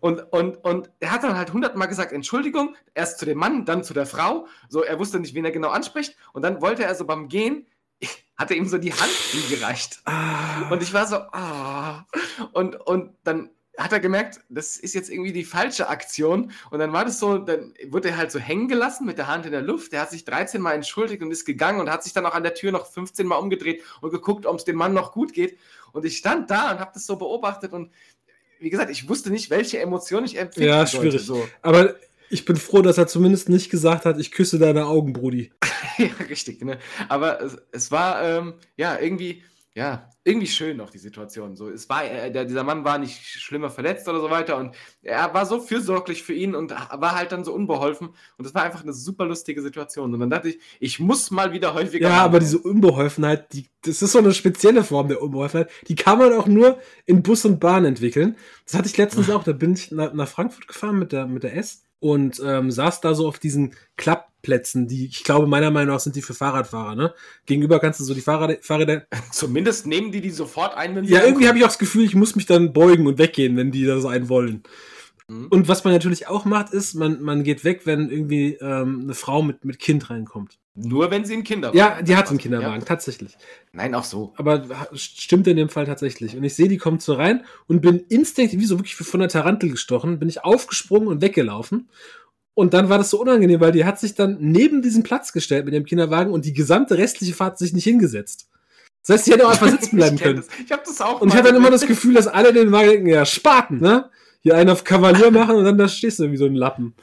[0.00, 3.84] Und, und, und er hat dann halt hundertmal gesagt, Entschuldigung, erst zu dem Mann, dann
[3.84, 4.46] zu der Frau.
[4.68, 6.16] So, er wusste nicht, wen er genau anspricht.
[6.32, 7.66] Und dann wollte er so beim Gehen,
[8.36, 10.00] hat er ihm so die Hand hingereicht.
[10.04, 10.68] Ah.
[10.70, 12.04] Und ich war so, ah.
[12.52, 16.50] Und, und dann hat er gemerkt, das ist jetzt irgendwie die falsche Aktion.
[16.70, 19.46] Und dann war das so, dann wurde er halt so hängen gelassen mit der Hand
[19.46, 19.92] in der Luft.
[19.92, 22.42] Der hat sich 13 Mal entschuldigt und ist gegangen und hat sich dann auch an
[22.42, 25.58] der Tür noch 15 Mal umgedreht und geguckt, ob es dem Mann noch gut geht.
[25.92, 27.90] Und ich stand da und habe das so beobachtet und
[28.58, 31.22] wie gesagt, ich wusste nicht, welche Emotion ich empfinden Ja, schwierig.
[31.22, 31.46] So.
[31.60, 31.94] Aber
[32.30, 35.52] ich bin froh, dass er zumindest nicht gesagt hat, ich küsse deine Augen, Brudi.
[35.98, 36.64] ja, richtig.
[36.64, 36.78] Ne?
[37.08, 39.42] Aber es, es war ähm, ja irgendwie
[39.76, 41.54] ja, irgendwie schön noch die Situation.
[41.54, 44.74] So, es war, äh, der, dieser Mann war nicht schlimmer verletzt oder so weiter und
[45.02, 48.08] er war so fürsorglich für ihn und war halt dann so unbeholfen
[48.38, 50.14] und es war einfach eine super lustige Situation.
[50.14, 52.08] Und dann dachte ich, ich muss mal wieder häufiger.
[52.08, 52.24] Ja, machen.
[52.24, 55.70] aber diese Unbeholfenheit, die, das ist so eine spezielle Form der Unbeholfenheit.
[55.88, 58.36] Die kann man auch nur in Bus und Bahn entwickeln.
[58.64, 59.44] Das hatte ich letztens auch.
[59.44, 63.00] Da bin ich nach, nach Frankfurt gefahren mit der, mit der S und ähm, saß
[63.00, 66.94] da so auf diesen Klappplätzen, die ich glaube meiner Meinung nach sind die für Fahrradfahrer.
[66.94, 67.14] Ne?
[67.46, 69.06] Gegenüber kannst du so die Fahrrad Fahrräder.
[69.32, 72.04] Zumindest nehmen die die sofort ein, wenn sie Ja, irgendwie habe ich auch das Gefühl,
[72.04, 74.62] ich muss mich dann beugen und weggehen, wenn die da so einen wollen.
[75.28, 75.48] Mhm.
[75.48, 79.14] Und was man natürlich auch macht, ist, man, man geht weg, wenn irgendwie ähm, eine
[79.14, 80.58] Frau mit, mit Kind reinkommt.
[80.74, 82.42] Nur wenn sie einen Kinderwagen Ja, die hat einen Ja.
[82.42, 83.36] Kinderwagen, tatsächlich.
[83.72, 84.34] Nein, auch so.
[84.36, 86.36] Aber stimmt in dem Fall tatsächlich.
[86.36, 89.30] Und ich sehe, die kommt so rein und bin instinktiv, wie so wirklich von der
[89.30, 91.88] Tarantel gestochen, bin ich aufgesprungen und weggelaufen.
[92.54, 95.64] Und dann war das so unangenehm, weil die hat sich dann neben diesen Platz gestellt
[95.64, 98.48] mit dem Kinderwagen und die gesamte restliche Fahrt sich nicht hingesetzt.
[99.06, 100.36] Das heißt, sie hätte auch einfach sitzen bleiben können.
[100.36, 100.48] Das.
[100.64, 101.20] Ich habe das auch.
[101.20, 101.86] Und ich hatte dann immer das.
[101.86, 104.10] Gefühl, dass alle den Wagen denken, ja, Spaten, ne?
[104.46, 106.94] Hier einen auf Kavalier machen und dann da stehst du wie so ein Lappen.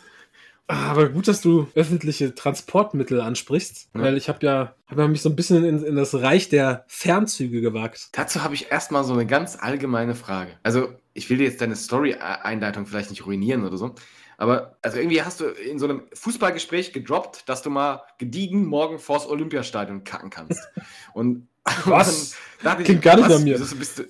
[0.67, 3.99] Ah, Aber gut, dass du öffentliche Transportmittel ansprichst, Ja.
[4.01, 6.86] weil ich habe ja, hab ja mich so ein bisschen in, in das Reich der
[6.88, 8.08] Fernzüge gewagt.
[8.13, 10.51] Dazu habe ich erstmal so eine ganz allgemeine Frage.
[10.63, 13.93] Also, ich will dir jetzt deine Story-Einleitung vielleicht nicht ruinieren oder so.
[14.38, 18.99] Aber also irgendwie hast du in so einem Fußballgespräch gedroppt, dass du mal gediegen morgen
[18.99, 20.62] vors Olympiastadion kacken kannst.
[21.13, 21.49] Und
[21.84, 22.38] Was?
[22.63, 23.39] dann dachte ich, Klingt gar nicht was?
[23.39, 23.60] nach mir.
[23.60, 24.03] Bist du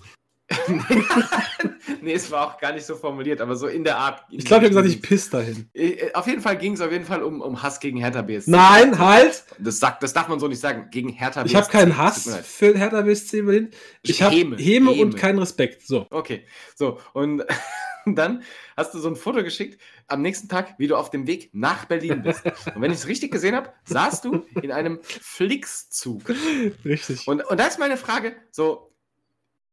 [2.01, 4.23] nee, es war auch gar nicht so formuliert, aber so in der Art.
[4.29, 5.69] Ich glaube, ich habe gesagt, ich piss dahin.
[5.73, 8.51] Äh, Auf jeden Fall ging es auf jeden Fall um, um Hass gegen Hertha BSC.
[8.51, 9.45] Nein, halt!
[9.60, 10.89] Das, sagt, das darf man so nicht sagen.
[10.91, 13.71] Gegen Hertha Ich habe keinen Hass für Hertha BSC Berlin.
[14.01, 15.01] Ich habe Häme, Häme, Häme.
[15.01, 15.88] und keinen Respekt.
[15.88, 16.08] So.
[16.10, 17.43] Okay, so, und
[18.06, 18.43] dann
[18.75, 21.86] hast du so ein Foto geschickt am nächsten Tag, wie du auf dem Weg nach
[21.86, 22.45] Berlin bist.
[22.75, 26.23] Und wenn ich es richtig gesehen habe, saßt du in einem Flixzug.
[26.86, 27.27] Richtig.
[27.27, 28.92] Und, und da ist meine Frage, so,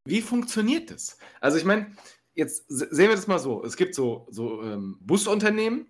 [0.04, 1.18] wie funktioniert das?
[1.40, 1.94] Also ich meine,
[2.34, 3.64] jetzt se- sehen wir das mal so.
[3.64, 5.86] Es gibt so, so ähm, Busunternehmen,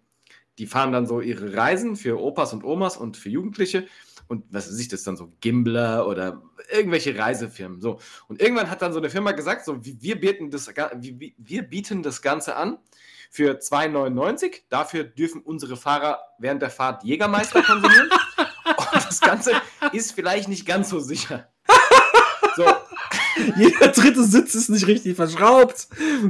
[0.58, 3.86] die fahren dann so ihre Reisen für Opas und Omas und für Jugendliche.
[4.28, 7.80] Und was weiß ich, das ist dann so Gimbler oder irgendwelche Reisefirmen.
[7.80, 7.98] So.
[8.28, 12.22] Und irgendwann hat dann so eine Firma gesagt, so, wir, bieten das, wir bieten das
[12.22, 12.78] Ganze an
[13.30, 14.62] für 2,99.
[14.68, 18.08] Dafür dürfen unsere Fahrer während der Fahrt Jägermeister konsumieren.
[18.66, 19.52] Und das Ganze
[19.92, 21.48] ist vielleicht nicht ganz so sicher.
[22.56, 22.64] So,
[23.56, 25.88] Jeder dritte Sitz ist nicht richtig verschraubt.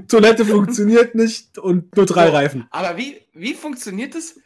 [0.08, 2.32] Toilette funktioniert nicht und nur drei So.
[2.32, 2.66] Reifen.
[2.70, 4.36] Aber wie, wie funktioniert das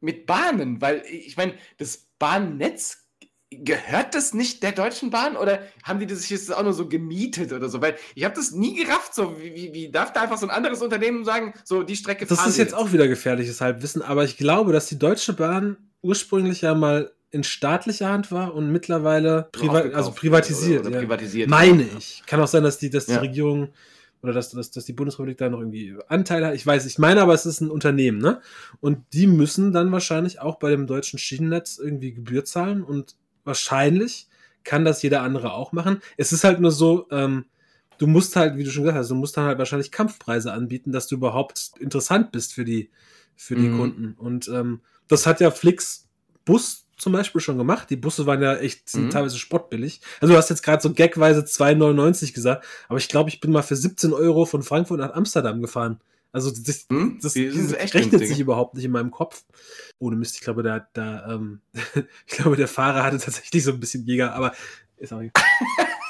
[0.00, 0.80] mit Bahnen?
[0.80, 3.02] Weil ich meine, das Bahnnetz,
[3.50, 6.88] gehört das nicht der Deutschen Bahn oder haben die das sich jetzt auch nur so
[6.88, 7.80] gemietet oder so?
[7.82, 9.14] Weil ich habe das nie gerafft.
[9.14, 12.26] So, wie, wie, wie darf da einfach so ein anderes Unternehmen sagen, so die Strecke
[12.26, 15.32] Das fahren ist wir jetzt auch wieder gefährliches Halbwissen, aber ich glaube, dass die Deutsche
[15.32, 20.80] Bahn ursprünglich ja mal in staatlicher Hand war und mittlerweile priva also privatisiert.
[20.80, 21.02] Oder, oder ja.
[21.02, 21.50] privatisiert.
[21.50, 22.22] Meine ich.
[22.26, 23.20] Kann auch sein, dass die, dass die Ja.
[23.20, 23.70] Regierung
[24.22, 26.54] oder dass, dass, dass die Bundesrepublik da noch irgendwie Anteile hat.
[26.54, 28.40] Ich weiß, ich meine aber, es ist ein Unternehmen, ne?
[28.80, 34.28] Und die müssen dann wahrscheinlich auch bei dem deutschen Schienennetz irgendwie Gebühr zahlen und wahrscheinlich
[34.62, 36.00] kann das jeder andere auch machen.
[36.16, 37.46] Es ist halt nur so, ähm,
[37.98, 40.92] du musst halt, wie du schon gesagt hast, du musst dann halt wahrscheinlich Kampfpreise anbieten,
[40.92, 42.90] dass du überhaupt interessant bist für die,
[43.34, 43.78] für die Mhm.
[43.78, 44.14] Kunden.
[44.18, 46.06] Und ähm, das hat ja Flix
[46.44, 47.90] Bus zum Beispiel schon gemacht.
[47.90, 49.10] Die Busse waren ja echt, Mhm.
[49.10, 50.00] teilweise spottbillig.
[50.20, 53.62] Also du hast jetzt gerade so gagweise 2,99 gesagt, aber ich glaube, ich bin mal
[53.62, 56.00] für 17 Euro von Frankfurt nach Amsterdam gefahren.
[56.30, 57.18] Also das, Hm?
[57.20, 59.44] das, das rechnet sich überhaupt nicht in meinem Kopf.
[59.98, 61.60] Ohne Mist, ich glaube, der, der, ähm,
[62.26, 64.52] ich glaube, der Fahrer hatte tatsächlich so ein bisschen Jäger, aber
[64.96, 65.32] ist auch egal.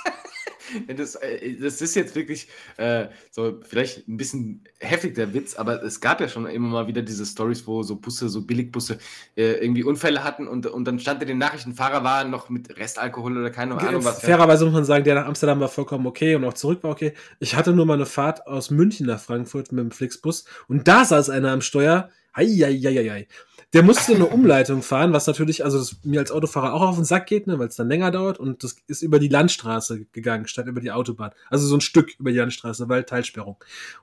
[0.96, 5.82] Das, äh, das ist jetzt wirklich äh, so vielleicht ein bisschen heftig der Witz, aber
[5.82, 8.98] es gab ja schon immer mal wieder diese Stories, wo so Busse, so Billigbusse
[9.36, 12.76] äh, irgendwie Unfälle hatten und, und dann stand in den Nachrichten, Fahrer war noch mit
[12.76, 14.20] Restalkohol oder keine Ahnung was.
[14.20, 17.14] Fairerweise muss man sagen, der nach Amsterdam war vollkommen okay und auch zurück war okay.
[17.40, 21.04] Ich hatte nur mal eine Fahrt aus München nach Frankfurt mit dem Flixbus und da
[21.04, 22.10] saß einer am Steuer.
[22.36, 23.26] Heieieiei.
[23.72, 27.06] Der musste eine Umleitung fahren, was natürlich, also das mir als Autofahrer auch auf den
[27.06, 30.46] Sack geht, ne, weil es dann länger dauert und das ist über die Landstraße gegangen,
[30.46, 31.30] statt über die Autobahn.
[31.48, 33.56] Also so ein Stück über die Landstraße, weil Teilsperrung.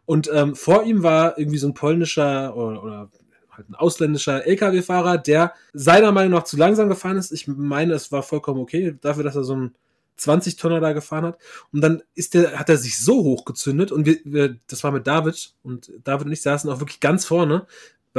[0.06, 3.10] Und ähm, vor ihm war irgendwie so ein polnischer oder, oder
[3.52, 7.32] halt ein ausländischer LKW-Fahrer, der seiner Meinung nach zu langsam gefahren ist.
[7.32, 9.76] Ich meine, es war vollkommen okay, dafür, dass er so ein
[10.20, 11.38] 20 Tonner da gefahren hat.
[11.72, 15.08] Und dann ist der, hat er sich so hochgezündet und wir, wir, das war mit
[15.08, 17.68] David und David und ich saßen auch wirklich ganz vorne,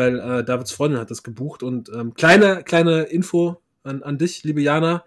[0.01, 1.63] weil äh, Davids Freundin hat das gebucht.
[1.63, 5.05] Und ähm, kleine, kleine Info an, an dich, liebe Jana.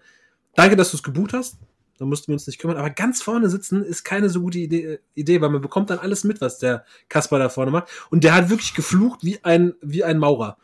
[0.54, 1.58] Danke, dass du es gebucht hast.
[1.98, 2.76] Da mussten wir uns nicht kümmern.
[2.76, 6.24] Aber ganz vorne sitzen ist keine so gute Idee, Idee, weil man bekommt dann alles
[6.24, 7.88] mit, was der Kasper da vorne macht.
[8.10, 10.58] Und der hat wirklich geflucht wie ein, wie ein Maurer.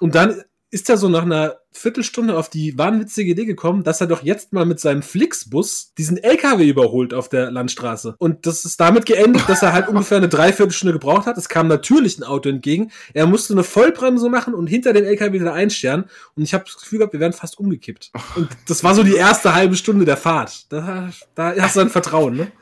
[0.00, 4.06] Und dann ist er so nach einer Viertelstunde auf die wahnwitzige Idee gekommen, dass er
[4.06, 8.14] doch jetzt mal mit seinem Flixbus diesen LKW überholt auf der Landstraße.
[8.16, 11.36] Und das ist damit geendet, dass er halt ungefähr eine Dreiviertelstunde gebraucht hat.
[11.36, 12.90] Es kam natürlich ein Auto entgegen.
[13.12, 16.08] Er musste eine Vollbremse machen und hinter dem LKW wieder einstern.
[16.36, 18.10] Und ich habe das Gefühl gehabt, wir wären fast umgekippt.
[18.36, 20.72] Und das war so die erste halbe Stunde der Fahrt.
[20.72, 22.52] Da, da hast du dann Vertrauen, ne?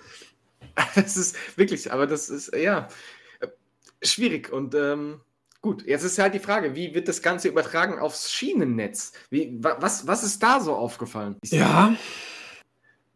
[0.97, 2.89] Das ist wirklich, aber das ist, ja,
[4.03, 4.53] schwierig.
[4.53, 5.21] Und ähm,
[5.61, 9.13] gut, jetzt ist halt die Frage, wie wird das Ganze übertragen aufs Schienennetz?
[9.31, 11.37] Wie, wa- was, was ist da so aufgefallen?
[11.45, 11.95] Ja,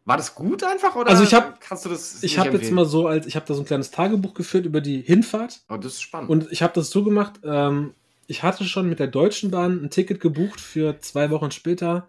[0.04, 2.84] War das gut einfach oder Also ich hab- kannst du das ich habe jetzt mal
[2.84, 5.62] so als, ich habe da so ein kleines Tagebuch geführt über die Hinfahrt.
[5.70, 6.28] Oh, das ist spannend.
[6.30, 7.94] Und ich habe das so gemacht, ähm,
[8.26, 12.06] ich hatte schon mit der Deutschen Bahn ein Ticket gebucht für zwei Wochen später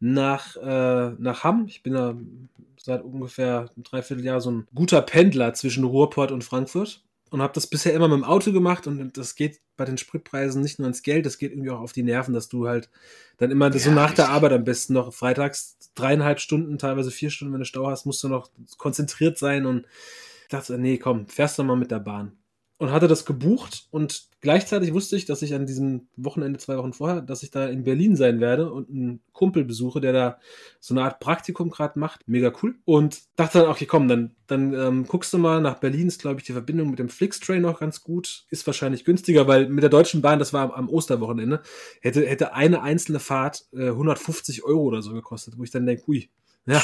[0.00, 1.64] nach, äh, nach Hamm.
[1.68, 2.16] Ich bin da
[2.80, 7.66] seit ungefähr einem Dreivierteljahr so ein guter Pendler zwischen Ruhrport und Frankfurt und habe das
[7.66, 11.02] bisher immer mit dem Auto gemacht und das geht bei den Spritpreisen nicht nur ins
[11.02, 12.90] Geld, das geht irgendwie auch auf die Nerven, dass du halt
[13.38, 14.28] dann immer so Ja, nach der.
[14.30, 18.22] Arbeit am besten noch freitags dreieinhalb Stunden, teilweise vier Stunden, wenn du Stau hast, musst
[18.24, 19.86] du noch konzentriert sein und
[20.42, 22.32] ich dachte, nee, komm, fährst du mal mit der Bahn
[22.78, 26.92] und hatte das gebucht und gleichzeitig wusste ich, dass ich an diesem Wochenende zwei Wochen
[26.92, 30.38] vorher, dass ich da in Berlin sein werde und einen Kumpel besuche, der da
[30.78, 32.26] so eine Art Praktikum gerade macht.
[32.28, 32.76] Mega cool.
[32.84, 36.38] Und dachte dann, okay, komm, dann, dann ähm, guckst du mal nach Berlin, ist glaube
[36.38, 39.90] ich die Verbindung mit dem Flixtrain noch ganz gut, ist wahrscheinlich günstiger, weil mit der
[39.90, 41.62] Deutschen Bahn, das war am, am Osterwochenende,
[42.00, 46.04] hätte, hätte eine einzelne Fahrt äh, 150 Euro oder so gekostet, wo ich dann denke,
[46.08, 46.30] ui,
[46.66, 46.80] ja,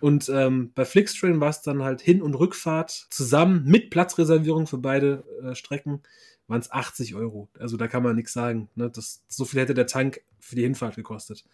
[0.00, 4.78] und ähm, bei Flixtrain war es dann halt Hin- und Rückfahrt zusammen mit Platzreservierung für
[4.78, 6.02] beide äh, Strecken
[6.46, 7.48] waren es 80 Euro.
[7.58, 8.68] Also da kann man nichts sagen.
[8.74, 8.90] Ne?
[8.90, 11.44] Das, so viel hätte der Tank für die Hinfahrt gekostet.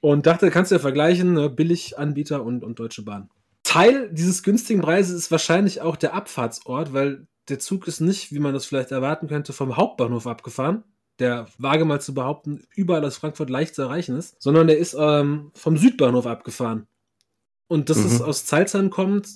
[0.00, 1.50] Und dachte, kannst du ja vergleichen, ne?
[1.50, 3.28] Billiganbieter und, und Deutsche Bahn.
[3.62, 8.38] Teil dieses günstigen Preises ist wahrscheinlich auch der Abfahrtsort, weil der Zug ist nicht, wie
[8.38, 10.84] man das vielleicht erwarten könnte, vom Hauptbahnhof abgefahren,
[11.18, 14.96] der wage mal zu behaupten, überall aus Frankfurt leicht zu erreichen ist, sondern der ist
[14.98, 16.86] ähm, vom Südbahnhof abgefahren.
[17.70, 18.06] Und dass Mhm.
[18.06, 19.28] es aus Salzheim kommt,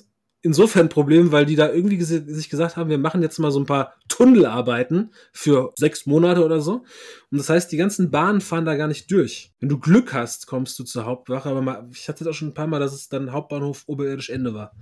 [0.43, 3.53] insofern ein Problem, weil die da irgendwie gese- sich gesagt haben, wir machen jetzt mal
[3.53, 6.85] so ein paar Tunnelarbeiten für sechs Monate oder so.
[7.31, 9.53] Und das heißt, die ganzen Bahnen fahren da gar nicht durch.
[9.61, 12.55] Wenn du Glück hast, kommst du zur Hauptwache, aber mal, ich hatte das schon ein
[12.55, 14.73] paar Mal, dass es dann Hauptbahnhof oberirdisch Ende war.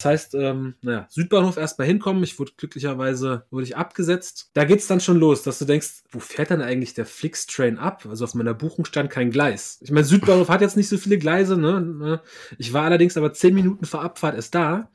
[0.00, 2.22] Das heißt, ähm, naja, Südbahnhof erstmal hinkommen.
[2.24, 4.48] Ich wurde glücklicherweise wurde ich abgesetzt.
[4.54, 8.06] Da geht's dann schon los, dass du denkst, wo fährt dann eigentlich der Flix-Train ab?
[8.08, 9.78] Also auf meiner Buchung stand kein Gleis.
[9.82, 11.82] Ich meine, Südbahnhof hat jetzt nicht so viele Gleise, ne?
[11.82, 12.22] ne?
[12.56, 14.88] Ich war allerdings aber zehn Minuten vor Abfahrt erst da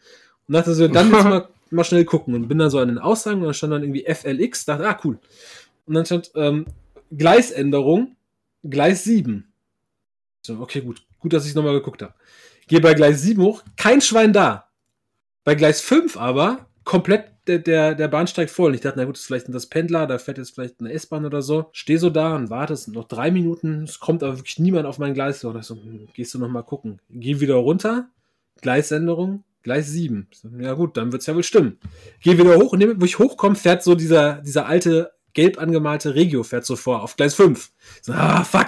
[0.47, 2.97] und dachte so, dann jetzt mal, mal schnell gucken und bin dann so an den
[2.97, 5.19] Aussagen und dann stand dann irgendwie FLX, dachte, ah, cool.
[5.85, 6.65] Und dann stand ähm,
[7.15, 8.15] Gleisänderung,
[8.63, 9.47] Gleis 7.
[10.41, 11.03] So, okay, gut.
[11.19, 12.15] Gut, dass ich nochmal geguckt habe.
[12.67, 14.65] Gehe bei Gleis 7 hoch, kein Schwein da.
[15.45, 18.69] Bei Gleis 5 aber komplett der, der, der Bahnsteig voll.
[18.69, 21.25] Und ich dachte, na gut, ist vielleicht das Pendler, da fährt jetzt vielleicht eine S-Bahn
[21.25, 21.69] oder so.
[21.71, 24.85] Stehe so da und warte, es sind noch drei Minuten, es kommt aber wirklich niemand
[24.87, 25.43] auf mein Gleis.
[25.43, 26.99] Und ich so, hm, gehst du noch mal gucken.
[27.09, 28.09] Geh wieder runter,
[28.61, 30.27] Gleisänderung, Gleis 7.
[30.31, 31.77] Ich so, Ja gut, dann wird's ja wohl stimmen.
[32.21, 36.15] Geh wieder hoch und nehme- wo ich hochkomme, fährt so dieser, dieser alte gelb angemalte
[36.15, 37.71] Regio fährt so vor, auf Gleis 5.
[38.01, 38.67] So, ah, fuck.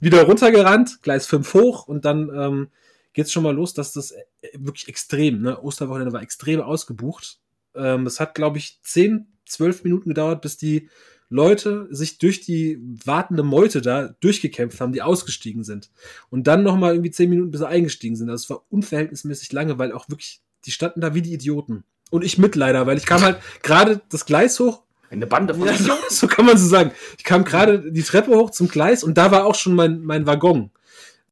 [0.00, 2.68] Wieder runtergerannt, Gleis 5 hoch und dann ähm,
[3.14, 4.24] geht's schon mal los, dass das äh,
[4.54, 5.62] wirklich extrem, ne?
[5.62, 7.38] Osterwochenende war extrem ausgebucht.
[7.74, 10.90] Ähm, es hat, glaube ich, 10, 12 Minuten gedauert, bis die
[11.30, 15.90] Leute sich durch die wartende Meute da durchgekämpft haben, die ausgestiegen sind.
[16.30, 18.28] Und dann nochmal irgendwie 10 Minuten, bis sie eingestiegen sind.
[18.28, 21.84] Das war unverhältnismäßig lange, weil auch wirklich, die standen da wie die Idioten.
[22.10, 25.66] Und ich mit leider, weil ich kam halt gerade das Gleis hoch Eine Bande von
[25.66, 26.92] ja, so, so kann man so sagen.
[27.18, 30.26] Ich kam gerade die Treppe hoch zum Gleis und da war auch schon mein, mein
[30.26, 30.70] Waggon.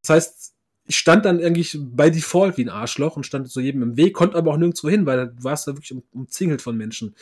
[0.00, 0.51] Das heißt,
[0.86, 4.14] ich stand dann eigentlich bei Default wie ein Arschloch und stand so jedem im Weg,
[4.14, 7.14] konnte aber auch nirgendwo hin, weil du warst da wirklich um, umzingelt von Menschen.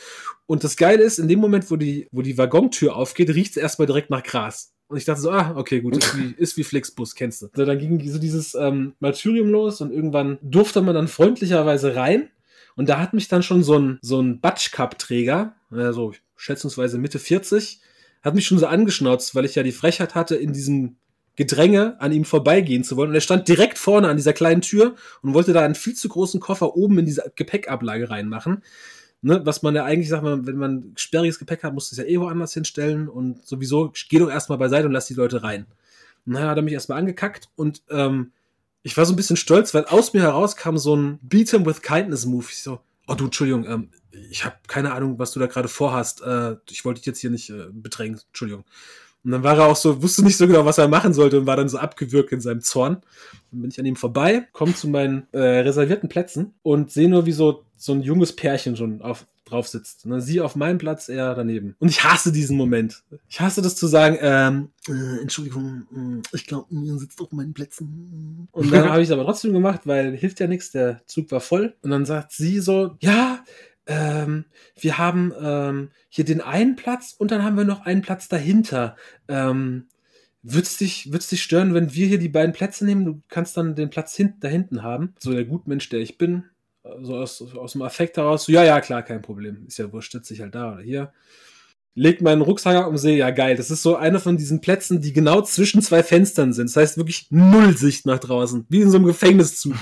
[0.47, 3.57] Und das Geile ist, in dem Moment, wo die, wo die Waggontür aufgeht, riecht es
[3.57, 4.73] erstmal direkt nach Gras.
[4.87, 7.47] Und ich dachte so, ah, okay, gut, ist wie, ist wie Flixbus, kennst du.
[7.55, 12.29] So, dann ging so dieses ähm, Martyrium los und irgendwann durfte man dann freundlicherweise rein.
[12.75, 17.79] Und da hat mich dann schon so ein, so ein Batsch-Cup-Träger, also schätzungsweise Mitte 40,
[18.21, 20.97] hat mich schon so angeschnauzt, weil ich ja die Frechheit hatte, in diesem
[21.35, 23.09] Gedränge an ihm vorbeigehen zu wollen.
[23.09, 26.09] Und er stand direkt vorne an dieser kleinen Tür und wollte da einen viel zu
[26.09, 28.63] großen Koffer oben in diese Gepäckablage reinmachen.
[29.23, 32.19] Ne, was man ja eigentlich sagt, wenn man sperriges Gepäck hat, muss es ja eh
[32.19, 35.67] woanders hinstellen und sowieso geh doch erstmal beiseite und lass die Leute rein.
[36.25, 38.31] Und dann hat er mich erstmal angekackt und ähm,
[38.81, 41.67] ich war so ein bisschen stolz, weil aus mir heraus kam so ein Beat him
[41.67, 42.47] with kindness Move.
[42.49, 43.89] Ich so, oh du, Entschuldigung, ähm,
[44.31, 46.21] ich habe keine Ahnung, was du da gerade vorhast.
[46.21, 48.65] Äh, ich wollte dich jetzt hier nicht äh, bedrängen, Entschuldigung.
[49.23, 51.45] Und dann war er auch so, wusste nicht so genau, was er machen sollte und
[51.45, 53.01] war dann so abgewürgt in seinem Zorn.
[53.51, 57.25] Dann bin ich an ihm vorbei, komme zu meinen äh, reservierten Plätzen und sehe nur,
[57.25, 60.05] wie so, so ein junges Pärchen schon auf, drauf sitzt.
[60.05, 61.75] Und dann sie auf meinem Platz, er daneben.
[61.79, 63.03] Und ich hasse diesen Moment.
[63.29, 67.53] Ich hasse das zu sagen, ähm, äh, Entschuldigung, äh, ich glaube, mir sitzt auf meinen
[67.53, 68.47] Plätzen.
[68.51, 71.41] Und dann habe ich es aber trotzdem gemacht, weil hilft ja nichts, der Zug war
[71.41, 71.75] voll.
[71.81, 73.43] Und dann sagt sie so, ja,
[73.91, 74.45] ähm,
[74.79, 78.95] wir haben ähm, hier den einen Platz und dann haben wir noch einen Platz dahinter.
[79.27, 79.87] Ähm,
[80.43, 83.05] Würd's dich, würd's dich stören, wenn wir hier die beiden Plätze nehmen?
[83.05, 85.13] Du kannst dann den Platz hin, da hinten haben.
[85.19, 86.45] So der Gutmensch, der ich bin,
[87.01, 89.65] so aus, aus dem Affekt heraus, so, ja, ja, klar, kein Problem.
[89.67, 91.13] Ist ja wurscht, sitze ich halt da oder hier.
[91.93, 93.55] Leg meinen Rucksack ab und sehe, ja, geil.
[93.55, 96.69] Das ist so einer von diesen Plätzen, die genau zwischen zwei Fenstern sind.
[96.69, 98.65] Das heißt wirklich null Sicht nach draußen.
[98.69, 99.75] Wie in so einem Gefängniszug.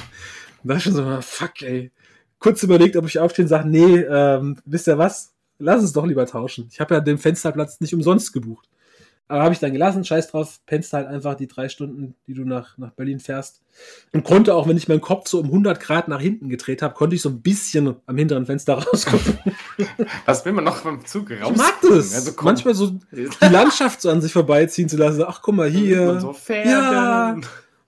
[0.64, 1.92] da ist schon so, fuck, ey.
[2.40, 5.34] Kurz überlegt, ob ich aufstehen und sage, nee, ähm, wisst ihr was?
[5.60, 6.70] Lass uns doch lieber tauschen.
[6.72, 8.70] Ich habe ja den Fensterplatz nicht umsonst gebucht.
[9.32, 12.46] Aber habe ich dann gelassen, scheiß drauf, pennst halt einfach die drei Stunden, die du
[12.46, 13.62] nach, nach Berlin fährst.
[14.12, 16.96] Und konnte auch, wenn ich meinen Kopf so um 100 Grad nach hinten gedreht habe,
[16.96, 19.38] konnte ich so ein bisschen am hinteren Fenster rausgucken.
[20.26, 21.52] Was will man noch vom Zug raus?
[21.52, 22.16] Ich mag das.
[22.16, 22.46] Also komm.
[22.46, 25.24] Manchmal so die Landschaft so an sich vorbeiziehen zu lassen.
[25.28, 26.20] Ach, guck mal hier.
[26.20, 26.70] So Pferde.
[26.70, 27.38] Ja.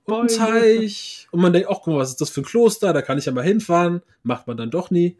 [0.05, 1.27] Und Teich.
[1.31, 2.93] Und man denkt, ach, guck mal, was ist das für ein Kloster?
[2.93, 4.01] Da kann ich ja mal hinfahren.
[4.23, 5.17] Macht man dann doch nie.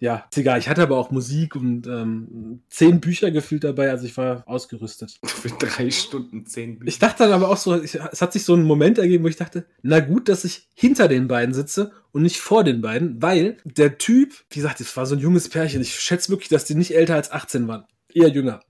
[0.00, 0.60] Ja, ist egal.
[0.60, 5.18] Ich hatte aber auch Musik und ähm, zehn Bücher gefühlt dabei, also ich war ausgerüstet.
[5.24, 6.88] Für drei Stunden zehn Bücher.
[6.88, 9.28] Ich dachte dann aber auch so, ich, es hat sich so ein Moment ergeben, wo
[9.28, 13.20] ich dachte, na gut, dass ich hinter den beiden sitze und nicht vor den beiden,
[13.20, 15.82] weil der Typ, wie gesagt, es war so ein junges Pärchen.
[15.82, 17.84] Ich schätze wirklich, dass die nicht älter als 18 waren.
[18.12, 18.60] Eher jünger.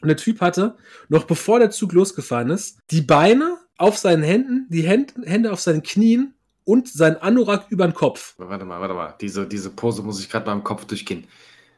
[0.00, 0.76] Und der Typ hatte,
[1.08, 5.60] noch bevor der Zug losgefahren ist, die Beine auf seinen Händen, die Hände, Hände auf
[5.60, 8.34] seinen Knien und sein Anorak über den Kopf.
[8.36, 9.14] Warte mal, warte mal.
[9.20, 11.24] Diese, diese Pose muss ich gerade mal im Kopf durchgehen.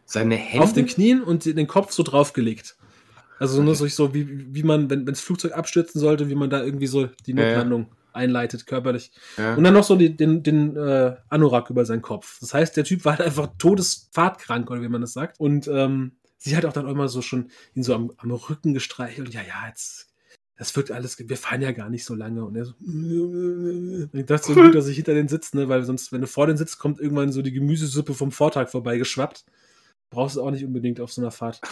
[0.05, 0.65] Seine Hände.
[0.65, 2.77] Auf den Knien und den Kopf so draufgelegt.
[3.39, 6.63] Also nur so, so wie, wie man, wenn das Flugzeug abstürzen sollte, wie man da
[6.63, 7.35] irgendwie so die.
[7.35, 9.13] Notlandung einleitet, körperlich.
[9.37, 9.55] Ja.
[9.55, 12.39] Und dann noch so die, den, den äh, Anorak über seinen Kopf.
[12.41, 15.39] Das heißt, der Typ war halt einfach todesfahrtkrank, oder wie man das sagt.
[15.41, 19.33] Und ähm, sie hat auch dann immer so schon ihn so am, am Rücken gestreichelt.
[19.33, 20.10] Ja, ja, jetzt.
[20.61, 22.45] Das wird alles, wir fahren ja gar nicht so lange.
[22.45, 25.71] Und er so, und ich dachte so gut, dass ich hinter den sitze, ne?
[25.71, 29.47] weil sonst, wenn du vor den sitzt, kommt irgendwann so die Gemüsesuppe vom Vortag vorbeigeschwappt.
[30.11, 31.63] Brauchst du auch nicht unbedingt auf so einer Fahrt.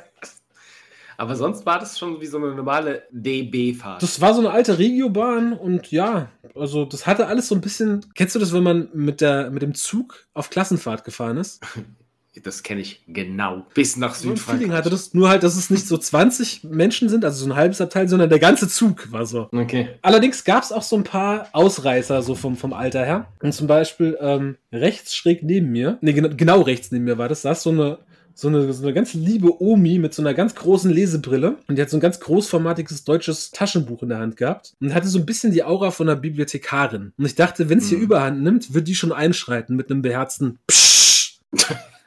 [1.18, 4.02] Aber sonst war das schon wie so eine normale DB-Fahrt.
[4.02, 8.06] Das war so eine alte Regiobahn und ja, also das hatte alles so ein bisschen.
[8.14, 11.62] Kennst du das, wenn man mit, der, mit dem Zug auf Klassenfahrt gefahren ist?
[12.42, 13.66] Das kenne ich genau.
[13.74, 14.60] Bis nach So ein Südfrankreich.
[14.62, 17.56] Feeling hatte das, nur halt, dass es nicht so 20 Menschen sind, also so ein
[17.56, 19.48] halbes Abteil, sondern der ganze Zug war so.
[19.52, 19.88] Okay.
[20.02, 23.26] Allerdings gab es auch so ein paar Ausreißer, so vom, vom Alter her.
[23.42, 27.28] Und zum Beispiel ähm, rechts schräg neben mir, nee, genau, genau rechts neben mir war
[27.28, 27.98] das, saß so eine,
[28.34, 31.56] so eine, so eine ganz liebe Omi mit so einer ganz großen Lesebrille.
[31.66, 34.74] Und die hat so ein ganz großformatiges deutsches Taschenbuch in der Hand gehabt.
[34.80, 37.12] Und hatte so ein bisschen die Aura von einer Bibliothekarin.
[37.18, 38.04] Und ich dachte, wenn es hier Mhm.
[38.04, 41.40] überhand nimmt, wird die schon einschreiten mit einem beherzten Psch.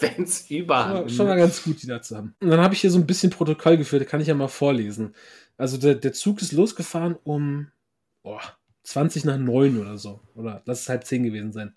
[0.00, 1.08] Wenn's Ja, überall.
[1.08, 2.34] schon mal ganz gut, die da zu haben.
[2.40, 5.14] Und dann habe ich hier so ein bisschen Protokoll geführt, kann ich ja mal vorlesen.
[5.56, 7.68] Also der, der Zug ist losgefahren um
[8.22, 8.40] boah,
[8.84, 10.20] 20 nach 9 oder so.
[10.34, 11.74] Oder lass es halb 10 gewesen sein.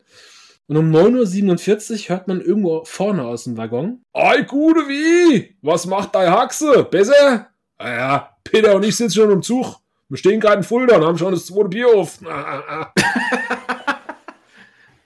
[0.68, 4.02] Und um 9.47 Uhr hört man irgendwo vorne aus dem Waggon.
[4.12, 5.56] Ei, gute wie?
[5.62, 6.84] Was macht deine Haxe?
[6.92, 7.48] Besser?
[7.78, 9.78] Ah ja, Peter und ich sitzen schon im Zug.
[10.10, 12.20] Wir stehen gerade in Fulda und haben schon das zweite Bier auf.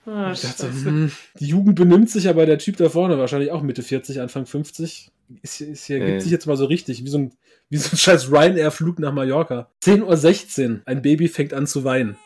[0.04, 3.62] Ah, Ich dachte, hm, die Jugend benimmt sich, aber der Typ da vorne, wahrscheinlich auch
[3.62, 5.10] Mitte 40, Anfang 50,
[5.42, 6.06] ist, hier- ist hier, Äh.
[6.06, 7.32] gibt sich jetzt mal so richtig, wie so ein,
[7.70, 9.68] wie so ein scheiß Ryanair-Flug nach Mallorca.
[9.82, 12.16] 10.16 Uhr, ein Baby fängt an zu weinen.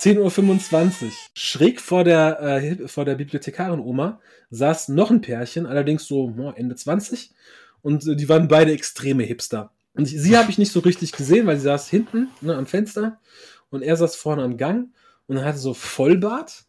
[0.00, 6.34] 10.25 Uhr, schräg vor der, äh, vor der Bibliothekarin-Oma saß noch ein Pärchen, allerdings so
[6.36, 7.30] oh, Ende 20,
[7.82, 9.70] und äh, die waren beide extreme Hipster.
[9.94, 12.66] Und ich, sie habe ich nicht so richtig gesehen, weil sie saß hinten ne, am
[12.66, 13.20] Fenster
[13.70, 14.88] und er saß vorne am Gang
[15.32, 16.64] und er hatte so Vollbart,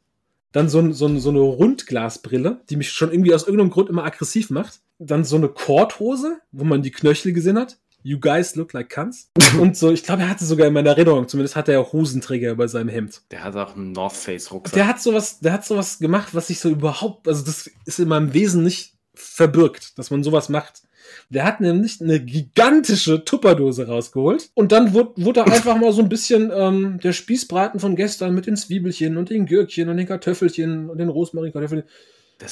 [0.53, 4.49] dann so, so, so eine Rundglasbrille, die mich schon irgendwie aus irgendeinem Grund immer aggressiv
[4.49, 7.77] macht, dann so eine Korthose, wo man die Knöchel gesehen hat.
[8.03, 9.31] You guys look like cunts.
[9.59, 12.69] Und so, ich glaube, er hatte sogar in meiner Erinnerung, zumindest hatte er Hosenträger über
[12.69, 13.21] seinem Hemd.
[13.31, 14.75] Der hat auch einen North Face Rucksack.
[14.75, 18.07] Der hat sowas, der hat sowas gemacht, was sich so überhaupt, also das ist in
[18.07, 20.83] meinem Wesen nicht verbirgt, dass man sowas macht.
[21.29, 26.09] Der hat nämlich eine gigantische Tupperdose rausgeholt und dann wurde, wurde einfach mal so ein
[26.09, 30.89] bisschen ähm, der Spießbraten von gestern mit den Zwiebelchen und den Gürkchen und den Kartoffelchen
[30.89, 31.83] und den Rosmarinkartoffeln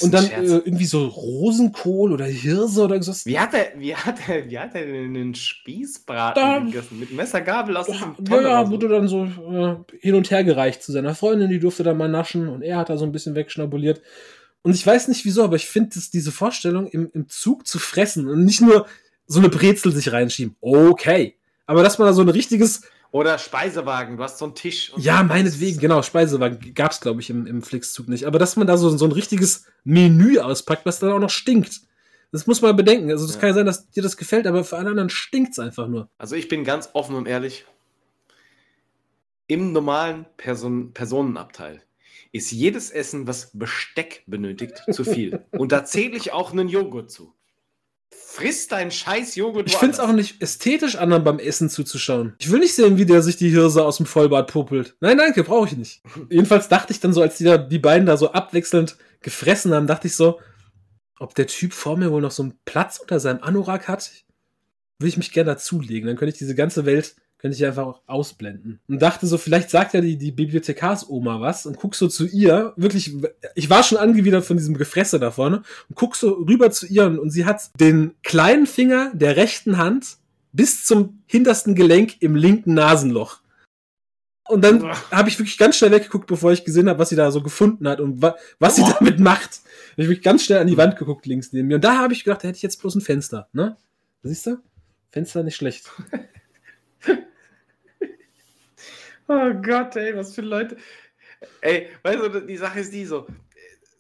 [0.02, 3.12] und dann äh, irgendwie so Rosenkohl oder Hirse oder so.
[3.26, 7.00] Wie hat er, wie hat er, wie hat er denn einen Spießbraten Da- gegessen?
[7.00, 8.70] Mit Messer, Gabel aus dem Ja, Tonne ja, raus?
[8.70, 12.08] wurde dann so äh, hin und her gereicht zu seiner Freundin, die durfte dann mal
[12.08, 14.02] naschen und er hat da so ein bisschen wegschnabuliert.
[14.64, 18.28] Und ich weiß nicht wieso, aber ich finde diese Vorstellung, im, im Zug zu fressen
[18.28, 18.86] und nicht nur
[19.26, 20.56] so eine Brezel sich reinschieben.
[20.62, 21.38] Okay.
[21.66, 22.82] Aber dass man da so ein richtiges,
[23.12, 24.92] Oder Speisewagen, du hast so einen Tisch.
[24.98, 28.26] ja, meinetwegen, genau, Speisewagen gab's glaube ich, im, im Flixzug nicht.
[28.26, 31.82] Aber dass man da so, so ein richtiges Menü auspackt, was dann auch noch stinkt.
[32.34, 33.10] Das muss man bedenken.
[33.12, 33.42] Also, das Ja.
[33.42, 36.10] kann ja sein, dass dir das gefällt, aber für alle anderen stinkt's einfach nur.
[36.18, 37.66] Also ich bin ganz offen und ehrlich.
[39.48, 41.82] Im normalen Person Personenabteil
[42.32, 45.46] ist jedes Essen, was Besteck benötigt, zu viel.
[45.52, 47.34] Und da zähle ich auch einen Joghurt zu.
[48.14, 50.28] Friss deinen scheiß Joghurt Ich find's auch woanders.
[50.28, 52.36] nicht ästhetisch, anderen beim Essen zuzuschauen.
[52.40, 54.96] Ich will nicht sehen, wie der sich die Hirse aus dem Vollbart puppelt.
[55.02, 56.02] Nein, danke, brauche ich nicht.
[56.30, 59.88] Jedenfalls dachte ich dann so, als die, da, die beiden da so abwechselnd gefressen haben,
[59.88, 60.40] dachte ich so,
[61.20, 64.12] ob der Typ vor mir wohl noch so einen Platz unter seinem Anorak hat,
[64.98, 66.08] würde ich mich gerne dazulegen.
[66.08, 68.80] Dann könnte ich diese ganze Welt, könnte ich einfach auch ausblenden.
[68.88, 72.74] Und dachte so, vielleicht sagt ja die, die Bibliothekarsoma was und guck so zu ihr.
[72.76, 73.16] Wirklich,
[73.56, 77.08] ich war schon angewidert von diesem Gefresse da vorne und guck so rüber zu ihr
[77.08, 80.18] und, und sie hat den kleinen Finger der rechten Hand
[80.54, 83.40] bis zum hintersten Gelenk im linken Nasenloch.
[84.48, 87.32] Und dann habe ich wirklich ganz schnell weggeguckt, bevor ich gesehen habe, was sie da
[87.32, 89.62] so gefunden hat und wa was sie damit macht.
[89.92, 91.76] Hab ich wirklich ganz schnell an die Wand geguckt, links neben mir.
[91.76, 93.48] Und da habe ich gedacht, da hätte ich jetzt bloß ein Fenster.
[93.54, 93.78] Ne?
[94.22, 94.58] Siehst du?
[95.10, 95.90] Fenster nicht schlecht.
[99.34, 100.76] Oh Gott, ey, was für Leute.
[101.62, 103.26] Ey, weißt du, die Sache ist die so.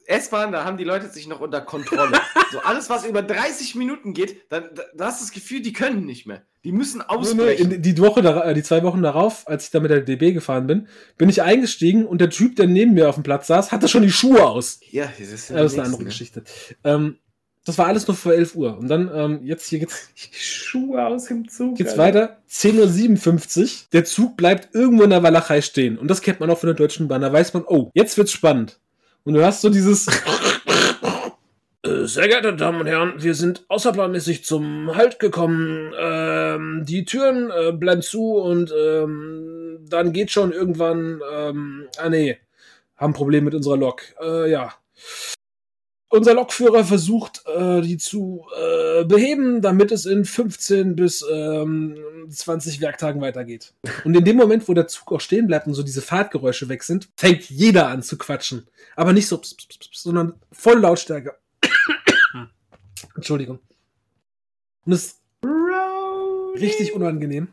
[0.05, 2.19] S-Bahn, da haben die Leute sich noch unter Kontrolle.
[2.51, 5.71] so alles, was über 30 Minuten geht, dann da, da hast du das Gefühl, die
[5.71, 6.41] können nicht mehr.
[6.65, 7.71] Die müssen Nee, nee, ausbrechen.
[7.71, 10.33] in, die Woche, da, äh, die zwei Wochen darauf, als ich da mit der DB
[10.33, 13.71] gefahren bin, bin ich eingestiegen und der Typ, der neben mir auf dem Platz saß,
[13.71, 14.81] hatte schon die Schuhe aus.
[14.89, 16.43] ja, das ist, Ja, das ist eine andere Geschichte.
[16.83, 17.17] Ähm,
[17.65, 18.77] das war alles nur vor 11 Uhr.
[18.77, 21.77] Und dann, ähm, jetzt hier geht's, Schuhe aus dem Zug.
[21.77, 22.21] geht's Alter.
[22.21, 22.37] weiter.
[22.49, 23.69] 10.57 Uhr.
[23.93, 25.97] Der Zug bleibt irgendwo in der Walachei stehen.
[25.97, 27.21] Und das kennt man auch von der Deutschen Bahn.
[27.21, 28.79] Da weiß man, oh, jetzt wird's spannend.
[29.23, 30.07] Und du hast so dieses.
[31.83, 35.91] Äh, Sehr geehrte Damen und Herren, wir sind außerplanmäßig zum Halt gekommen.
[35.99, 41.21] Ähm, die Türen äh, bleiben zu und ähm, dann geht schon irgendwann.
[41.33, 42.37] Ähm, ah nee,
[42.97, 44.03] haben ein Problem mit unserer Lok.
[44.21, 44.73] Äh, ja.
[46.11, 51.95] Unser Lokführer versucht, äh, die zu äh, beheben, damit es in 15 bis ähm,
[52.29, 53.73] 20 Werktagen weitergeht.
[54.03, 56.83] Und in dem Moment, wo der Zug auch stehen bleibt und so diese Fahrtgeräusche weg
[56.83, 58.67] sind, fängt jeder an zu quatschen.
[58.97, 61.37] Aber nicht so, ps, ps, ps, sondern voll Lautstärke.
[63.15, 63.59] Entschuldigung.
[64.85, 65.21] Und das ist
[66.59, 67.47] richtig unangenehm.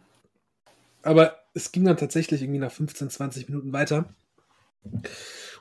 [1.02, 4.06] Aber es ging dann tatsächlich irgendwie nach 15, 20 Minuten weiter.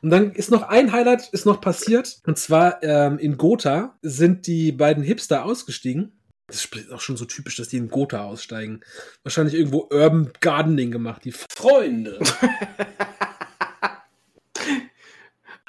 [0.01, 2.19] Und dann ist noch ein Highlight ist noch passiert.
[2.25, 6.13] Und zwar ähm, in Gotha sind die beiden Hipster ausgestiegen.
[6.47, 8.81] Das ist auch schon so typisch, dass die in Gotha aussteigen.
[9.23, 11.25] Wahrscheinlich irgendwo Urban Gardening gemacht.
[11.25, 12.19] Die Freunde.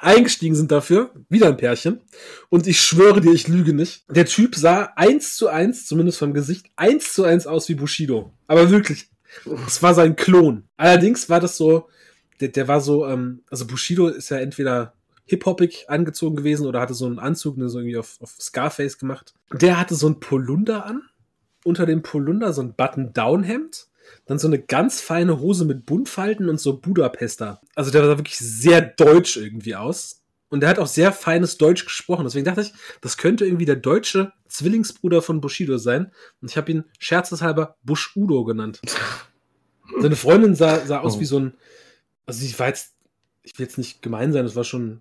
[0.00, 2.00] Eingestiegen sind dafür, wieder ein Pärchen.
[2.48, 4.04] Und ich schwöre dir, ich lüge nicht.
[4.08, 8.32] Der Typ sah eins zu eins, zumindest vom Gesicht, eins zu eins aus wie Bushido.
[8.46, 9.10] Aber wirklich.
[9.66, 10.68] Es war sein Klon.
[10.76, 11.88] Allerdings war das so,
[12.40, 14.94] der, der war so, ähm, also Bushido ist ja entweder
[15.26, 19.34] hip-hoppig angezogen gewesen oder hatte so einen Anzug, ne, so irgendwie auf, auf Scarface gemacht.
[19.52, 21.02] Der hatte so ein Polunder an.
[21.64, 23.88] Unter dem Polunder so ein Button-Down-Hemd.
[24.24, 27.60] Dann so eine ganz feine Hose mit Buntfalten und so Budapester.
[27.74, 30.22] Also der sah wirklich sehr deutsch irgendwie aus.
[30.48, 32.24] Und der hat auch sehr feines Deutsch gesprochen.
[32.24, 32.72] Deswegen dachte ich,
[33.02, 36.10] das könnte irgendwie der deutsche Zwillingsbruder von Bushido sein.
[36.40, 38.80] Und ich habe ihn scherzeshalber Bushudo genannt.
[40.00, 41.20] Seine Freundin sah, sah aus Oh.
[41.20, 41.54] wie so ein.
[42.28, 42.92] Also sie war jetzt,
[43.42, 45.00] ich will jetzt nicht gemein sein, das war schon,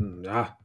[0.00, 0.58] ähm, ja,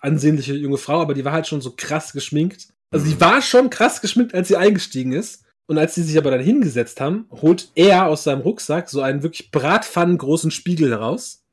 [0.00, 2.66] ansehnliche junge Frau, aber die war halt schon so krass geschminkt.
[2.90, 5.44] Also die war schon krass geschminkt, als sie eingestiegen ist.
[5.66, 9.22] Und als sie sich aber dann hingesetzt haben, holt er aus seinem Rucksack so einen
[9.22, 11.44] wirklich bratpfannengroßen Spiegel heraus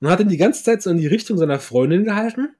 [0.00, 2.54] und hat ihn die ganze Zeit so in die Richtung seiner Freundin gehalten.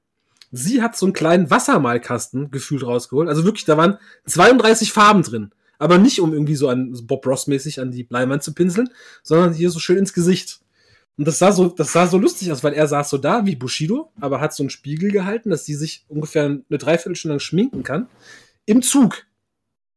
[0.52, 3.30] Sie hat so einen kleinen Wassermalkasten gefühlt rausgeholt.
[3.30, 5.52] Also wirklich, da waren 32 Farben drin.
[5.84, 8.88] Aber nicht, um irgendwie so an Bob Ross-mäßig an die Bleimann zu pinseln,
[9.22, 10.60] sondern hier so schön ins Gesicht.
[11.18, 13.54] Und das sah so, das sah so lustig aus, weil er saß so da wie
[13.54, 17.82] Bushido, aber hat so einen Spiegel gehalten, dass sie sich ungefähr eine Dreiviertelstunde lang schminken
[17.82, 18.08] kann.
[18.64, 19.24] Im Zug.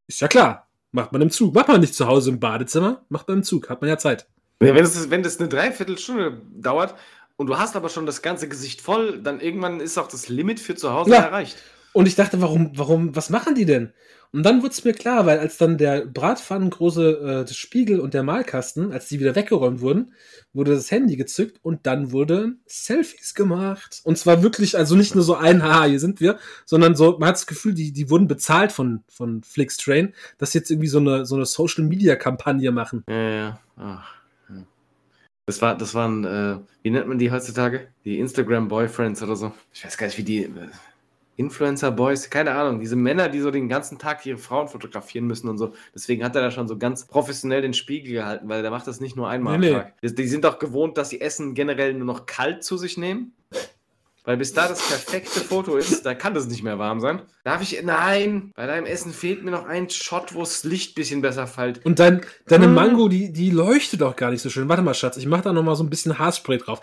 [0.07, 0.67] Ist ja klar.
[0.91, 1.55] Macht man im Zug.
[1.55, 3.69] Macht man nicht zu Hause im Badezimmer, macht man im Zug.
[3.69, 4.27] Hat man ja Zeit.
[4.61, 6.95] Ja, wenn, das, wenn das eine Dreiviertelstunde dauert
[7.37, 10.59] und du hast aber schon das ganze Gesicht voll, dann irgendwann ist auch das Limit
[10.59, 11.21] für zu Hause Ja.
[11.21, 11.55] erreicht.
[11.93, 13.93] Und ich dachte, warum, warum, was machen die denn?
[14.31, 18.23] Und dann wurde es mir klar, weil als dann der Bratpfannengroße äh, Spiegel und der
[18.23, 20.13] Malkasten, als die wieder weggeräumt wurden,
[20.53, 24.01] wurde das Handy gezückt und dann wurden Selfies gemacht.
[24.03, 27.29] Und zwar wirklich, also nicht nur so ein, haha, hier sind wir, sondern so, man
[27.29, 30.99] hat das Gefühl, die, die wurden bezahlt von, von Flixtrain, dass sie jetzt irgendwie so
[30.99, 33.03] eine, so eine Social-Media-Kampagne machen.
[33.09, 33.59] Ja, ja.
[33.77, 34.13] Ach,
[34.49, 34.63] ja.
[35.45, 37.87] Das, war, das waren, äh, wie nennt man die heutzutage?
[38.03, 39.53] Die Instagram-Boyfriends oder so.
[39.73, 40.49] Ich weiß gar nicht, wie die.
[41.37, 45.47] Äh, Influencer-Boys, keine Ahnung, diese Männer, die so den ganzen Tag ihre Frauen fotografieren müssen
[45.49, 45.73] und so.
[45.93, 48.99] Deswegen hat er da schon so ganz professionell den Spiegel gehalten, weil der macht das
[48.99, 49.79] nicht nur einmal Nee, am nee.
[49.79, 50.01] Tag.
[50.01, 53.33] Die, die sind doch gewohnt, dass sie Essen generell nur noch kalt zu sich nehmen.
[54.23, 57.21] Weil bis da das perfekte Foto ist, da kann das nicht mehr warm sein.
[57.45, 57.81] Darf ich.
[57.81, 61.47] Nein, bei deinem Essen fehlt mir noch ein Shot, wo das Licht ein bisschen besser
[61.47, 61.85] fällt.
[61.85, 62.69] Und dein, deine Ah.
[62.69, 64.67] Mango, die, die leuchtet auch gar nicht so schön.
[64.67, 66.81] Warte mal, Schatz, ich mach da noch mal so ein bisschen Haarspray drauf.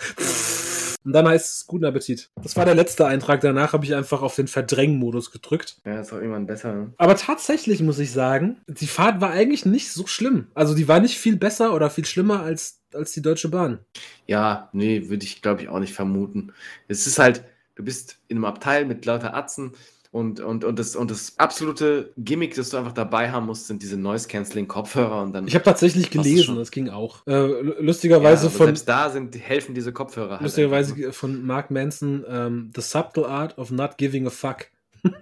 [1.05, 2.31] Und dann heißt es guten Appetit.
[2.43, 3.41] Das war der letzte Eintrag.
[3.41, 5.77] Danach habe ich einfach auf den Verdrängmodus gedrückt.
[5.85, 6.75] Ja, ist auch irgendwann besser.
[6.75, 6.93] Ne?
[6.97, 10.49] Aber tatsächlich muss ich sagen, die Fahrt war eigentlich nicht so schlimm.
[10.55, 13.81] Also die war nicht viel besser oder viel schlimmer als, als die Deutsche Bahn.
[14.27, 16.53] Ja, nee, würde ich glaube ich auch nicht vermuten.
[16.89, 17.45] Es ist halt,
[17.75, 19.73] du bist in einem Abteil mit lauter Atzen
[20.15, 23.83] und, und, und, das, und das absolute Gimmick, das du einfach dabei haben musst, sind
[23.83, 25.49] diese Noise-Canceling-Kopfhörer und dann.
[25.49, 27.27] Ich habe tatsächlich gelesen, das ging auch.
[27.27, 30.43] Äh, lustigerweise aber von Selbst da sind, helfen diese Kopfhörer halt.
[30.43, 34.67] lustigerweise einfach, von Mark Manson ähm, The Subtle Art of Not Giving a Fuck.
[35.03, 35.13] ne?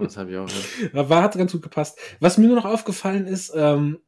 [0.00, 0.48] Das habe ich auch.
[0.48, 0.88] Ja.
[0.94, 1.98] Ja, War, hat ganz gut gepasst.
[2.18, 3.98] Was mir nur noch aufgefallen ist, ähm,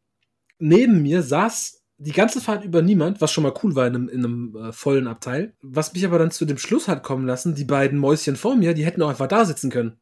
[0.58, 4.08] neben mir saß die ganze Fahrt über niemand, was schon mal cool war in einem,
[4.08, 5.52] in einem äh, vollen Abteil.
[5.60, 8.72] Was mich aber dann zu dem Schluss hat kommen lassen, die beiden Mäuschen vor mir,
[8.72, 9.98] die hätten auch einfach da sitzen können.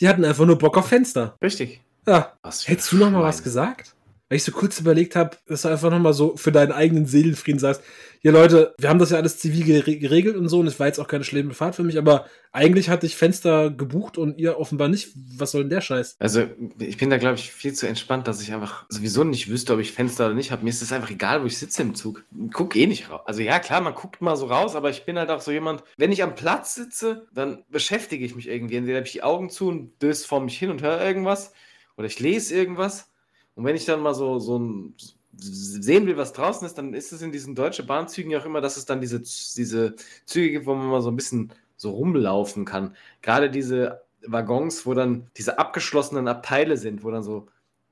[0.00, 1.36] Die hatten einfach nur Bock auf Fenster.
[1.42, 1.80] Richtig.
[2.06, 2.32] Ja.
[2.64, 3.94] Hättest du noch mal was gesagt?
[4.28, 7.06] Weil ich so kurz überlegt habe, dass du einfach noch mal so für deinen eigenen
[7.06, 7.82] Seelenfrieden sagst,
[8.22, 10.86] ja Leute, wir haben das ja alles zivil gere- geregelt und so und es war
[10.86, 14.58] jetzt auch keine schlimme Fahrt für mich, aber eigentlich hatte ich Fenster gebucht und ihr
[14.58, 15.10] offenbar nicht.
[15.36, 16.16] Was soll denn der Scheiß?
[16.18, 16.44] Also,
[16.78, 19.80] ich bin da, glaube ich, viel zu entspannt, dass ich einfach sowieso nicht wüsste, ob
[19.80, 20.64] ich Fenster oder nicht habe.
[20.64, 22.24] Mir ist es einfach egal, wo ich sitze im Zug.
[22.32, 23.20] Ich guck eh nicht raus.
[23.26, 25.84] Also, ja, klar, man guckt mal so raus, aber ich bin halt auch so jemand,
[25.96, 28.76] wenn ich am Platz sitze, dann beschäftige ich mich irgendwie.
[28.76, 31.52] Entweder habe ich die Augen zu und döse vor mich hin und höre irgendwas
[31.96, 33.10] oder ich lese irgendwas.
[33.54, 34.94] Und wenn ich dann mal so, so ein
[35.38, 38.60] sehen will, was draußen ist, dann ist es in diesen deutschen Bahnzügen ja auch immer,
[38.60, 39.94] dass es dann diese, diese
[40.26, 42.96] Züge gibt, wo man mal so ein bisschen so rumlaufen kann.
[43.22, 47.46] Gerade diese Waggons, wo dann diese abgeschlossenen Abteile sind, wo dann so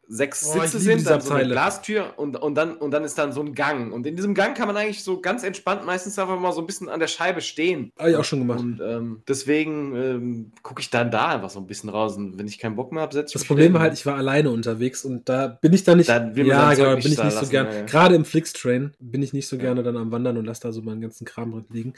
[0.09, 1.49] sechs Oh, Sitze sind, dann so eine.
[1.49, 3.93] Glastür und, und, dann, und dann ist dann so ein Gang.
[3.93, 6.67] Und in diesem Gang kann man eigentlich so ganz entspannt meistens einfach mal so ein
[6.67, 7.93] bisschen an der Scheibe stehen.
[7.99, 8.61] Habe ich auch schon gemacht.
[8.61, 12.17] Und ähm, deswegen ähm, gucke ich dann da einfach so ein bisschen raus.
[12.17, 14.17] Und wenn ich keinen Bock mehr habe, setze ich Das Problem war halt, ich war
[14.17, 16.09] alleine unterwegs und da bin ich dann nicht.
[16.09, 17.67] Da will man ja, genau, nicht bin ich nicht so lassen, gern.
[17.67, 17.83] ja.
[17.83, 20.83] Gerade im Flixtrain bin ich nicht so gerne dann am Wandern und lasse da so
[20.83, 21.95] meinen ganzen Kram drin liegen.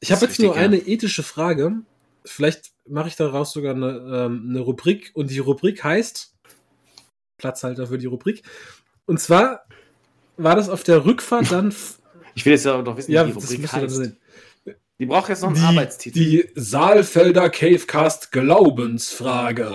[0.00, 0.62] Ich habe jetzt nur ja.
[0.62, 1.72] eine ethische Frage.
[2.24, 6.35] Vielleicht mache ich daraus sogar eine, ähm, eine Rubrik und die Rubrik heißt
[7.38, 8.42] Platzhalter für die Rubrik.
[9.06, 9.64] Und zwar
[10.36, 11.74] war das auf der Rückfahrt dann.
[12.34, 14.12] Ich will jetzt aber doch wissen, ja, wie die Rubrik heißt.
[14.98, 16.18] Die braucht jetzt noch einen Die, Arbeitstitel.
[16.18, 19.70] die Saalfelder Cavecast Glaubensfrage.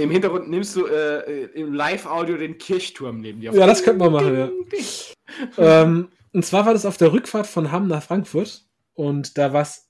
[0.00, 3.50] Im Hintergrund nimmst du äh, im Live-Audio den Kirchturm neben dir.
[3.50, 3.56] auf.
[3.56, 4.50] Ja, das könnte man machen, ja.
[5.58, 9.62] Ähm, und zwar war das auf der Rückfahrt von Hamm nach Frankfurt und da war
[9.62, 9.88] es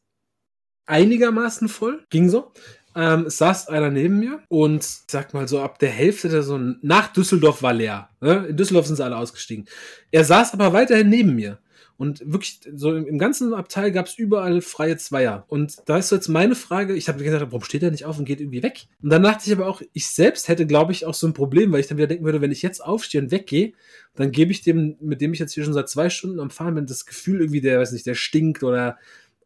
[0.86, 2.52] einigermaßen voll, ging so.
[2.96, 7.12] Ähm, saß einer neben mir und sag mal so ab der Hälfte der so nach
[7.12, 8.08] Düsseldorf war leer.
[8.20, 8.46] Ne?
[8.48, 9.66] In Düsseldorf sind sie alle ausgestiegen.
[10.12, 11.58] Er saß aber weiterhin neben mir.
[11.96, 15.44] Und wirklich, so im, ganzen Abteil gab es überall freie Zweier.
[15.48, 18.18] Und da ist so jetzt meine Frage, ich habe gesagt, warum steht er nicht auf
[18.18, 18.86] und geht irgendwie weg?
[19.00, 21.70] Und dann dachte ich aber auch, ich selbst hätte, glaube ich, auch so ein Problem,
[21.70, 23.74] weil ich dann wieder denken würde, wenn ich jetzt aufstehe und weggehe,
[24.16, 26.74] dann gebe ich dem, mit dem ich jetzt hier schon seit zwei Stunden am Fahren
[26.74, 28.98] bin, das Gefühl irgendwie, der, weiß nicht, der stinkt oder,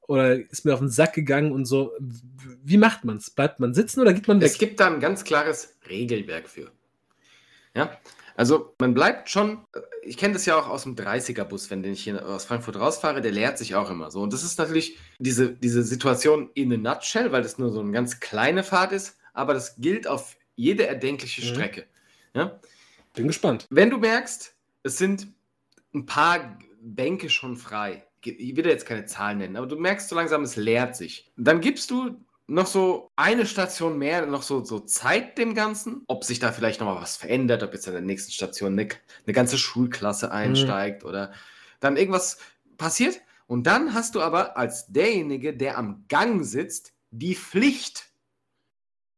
[0.09, 1.92] oder ist mir auf den Sack gegangen und so.
[2.00, 3.30] Wie macht man's?
[3.30, 4.50] Bleibt man sitzen oder geht man weg?
[4.50, 6.72] Es gibt da ein ganz klares Regelwerk für.
[7.74, 7.96] Ja,
[8.34, 9.64] also man bleibt schon,
[10.02, 13.32] ich kenne das ja auch aus dem 30er-Bus, wenn ich hier aus Frankfurt rausfahre, der
[13.32, 14.22] leert sich auch immer so.
[14.22, 17.92] Und das ist natürlich diese, diese Situation in a nutshell, weil das nur so eine
[17.92, 21.46] ganz kleine Fahrt ist, aber das gilt auf jede erdenkliche Mhm.
[21.54, 21.86] Strecke.
[22.32, 22.59] Ja?
[23.14, 23.66] Bin gespannt.
[23.70, 24.54] Wenn du merkst,
[24.84, 25.28] es sind
[25.94, 30.09] ein paar Bänke schon frei, ich will dir jetzt keine Zahlen nennen, aber du merkst
[30.09, 34.64] so langsam, es leert sich, dann gibst du noch so eine Station mehr, noch so,
[34.64, 37.93] so Zeit dem Ganzen, ob sich da vielleicht noch mal was verändert, ob jetzt an
[37.95, 38.89] der nächsten Station eine,
[39.27, 41.33] eine ganze Schulklasse einsteigt oder
[41.81, 42.39] dann irgendwas
[42.79, 43.21] passiert.
[43.47, 48.09] Und dann hast du aber als derjenige, der am Gang sitzt, die Pflicht,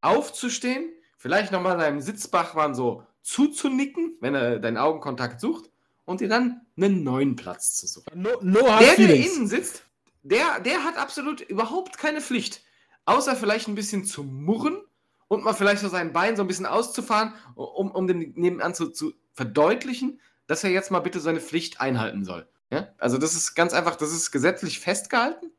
[0.00, 5.69] aufzustehen, vielleicht nochmal deinem Sitzbachmann so zuzunicken, wenn er deinen Augenkontakt sucht,
[6.10, 8.20] und dir dann einen neuen Platz zu suchen.
[8.20, 9.84] No, no Der, der innen sitzt,
[10.22, 12.62] der, der hat absolut überhaupt keine Pflicht.
[13.04, 14.82] Außer vielleicht ein bisschen zu murren
[15.28, 18.88] und mal vielleicht so sein Bein so ein bisschen auszufahren, um, um dem nebenan zu,
[18.90, 22.48] zu verdeutlichen, dass er jetzt mal bitte seine Pflicht einhalten soll.
[22.70, 22.88] Ja?
[22.98, 25.52] Also das ist ganz einfach, das ist gesetzlich festgehalten.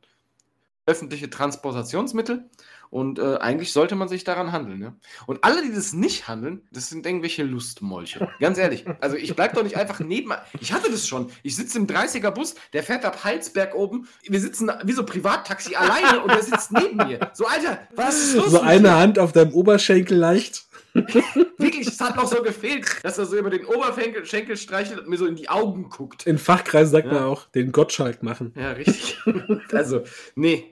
[0.84, 2.50] Öffentliche Transportationsmittel.
[2.92, 4.78] Und äh, eigentlich sollte man sich daran handeln.
[4.78, 4.94] Ne?
[5.24, 8.28] Und alle, die das nicht handeln, das sind irgendwelche Lustmolche.
[8.38, 8.84] Ganz ehrlich.
[9.00, 10.30] Also ich bleib doch nicht einfach neben.
[10.60, 11.30] Ich hatte das schon.
[11.42, 14.06] Ich sitze im 30er-Bus, der fährt ab Halsberg oben.
[14.28, 17.30] Wir sitzen wie so Privattaxi alleine und der sitzt neben mir.
[17.32, 18.50] So, Alter, was ist los?
[18.50, 18.96] So eine dir?
[18.98, 20.66] Hand auf deinem Oberschenkel leicht.
[20.92, 25.08] Wirklich, es hat noch so gefehlt, dass er so über den Oberschenkel Schenkel streichelt und
[25.08, 26.26] mir so in die Augen guckt.
[26.26, 27.14] In Fachkreisen sagt Ja.
[27.14, 28.52] man auch, den Gottschalk machen.
[28.54, 29.16] Ja, richtig.
[29.72, 30.02] also,
[30.34, 30.71] nee.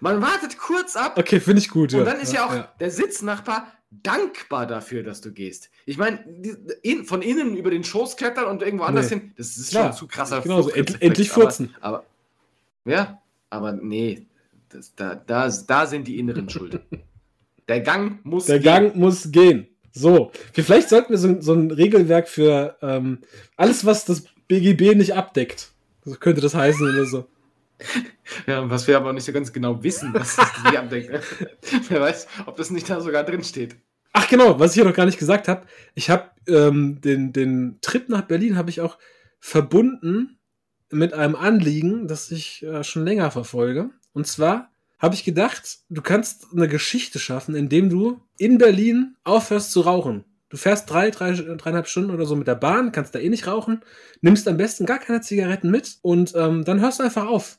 [0.00, 1.94] Man wartet kurz ab Okay, finde ich gut.
[1.94, 5.70] und dann ist ja auch der Sitznachbar dankbar dafür, dass du gehst.
[5.86, 6.18] Ich meine,
[6.82, 9.20] in, von innen über den Schoß klettern und irgendwo anders Nee.
[9.20, 10.70] hin, das ist Klar, schon zu krasser genau so.
[10.70, 11.74] End- endlich aber- furzen.
[11.80, 12.04] Aber,
[12.84, 14.26] ja, aber nee,
[14.68, 16.80] das, da, da, da sind die Inneren schuld.
[17.68, 18.64] Der Gang muss Der gehen.
[18.64, 19.68] Gang muss gehen.
[19.92, 23.18] So, vielleicht sollten wir so, so ein Regelwerk für ähm,
[23.56, 25.70] alles, was das BGB nicht abdeckt.
[26.04, 27.26] So könnte das heißen oder so.
[28.46, 30.36] Ja, was wir aber nicht so ganz genau wissen, was
[30.70, 31.20] die abdenken.
[31.88, 33.76] Wer weiß, ob das nicht da sogar drin steht.
[34.12, 35.66] Ach genau, was ich ja noch gar nicht gesagt habe.
[35.94, 38.98] Ich habe ähm, den, den Trip nach Berlin habe ich auch
[39.40, 40.38] verbunden
[40.90, 43.90] mit einem Anliegen, das ich äh, schon länger verfolge.
[44.12, 49.72] Und zwar habe ich gedacht, du kannst eine Geschichte schaffen, indem du in Berlin aufhörst
[49.72, 50.24] zu rauchen.
[50.48, 53.46] Du fährst drei, drei, dreieinhalb Stunden oder so mit der Bahn, kannst da eh nicht
[53.46, 53.82] rauchen,
[54.20, 57.58] nimmst am besten gar keine Zigaretten mit und ähm, dann hörst du einfach auf.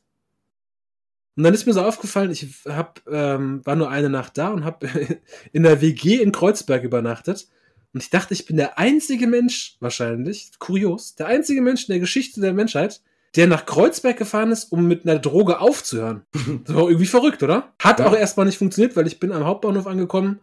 [1.37, 4.63] Und dann ist mir so aufgefallen, ich hab, ähm, war nur eine Nacht da und
[4.63, 4.87] habe
[5.51, 7.47] in der WG in Kreuzberg übernachtet.
[7.93, 11.99] Und ich dachte, ich bin der einzige Mensch, wahrscheinlich, kurios, der einzige Mensch in der
[11.99, 13.01] Geschichte der Menschheit,
[13.35, 16.23] der nach Kreuzberg gefahren ist, um mit einer Droge aufzuhören.
[16.65, 17.73] Das war irgendwie verrückt, oder?
[17.79, 18.07] Hat Ja.
[18.07, 20.39] auch erstmal nicht funktioniert, weil ich bin am Hauptbahnhof angekommen.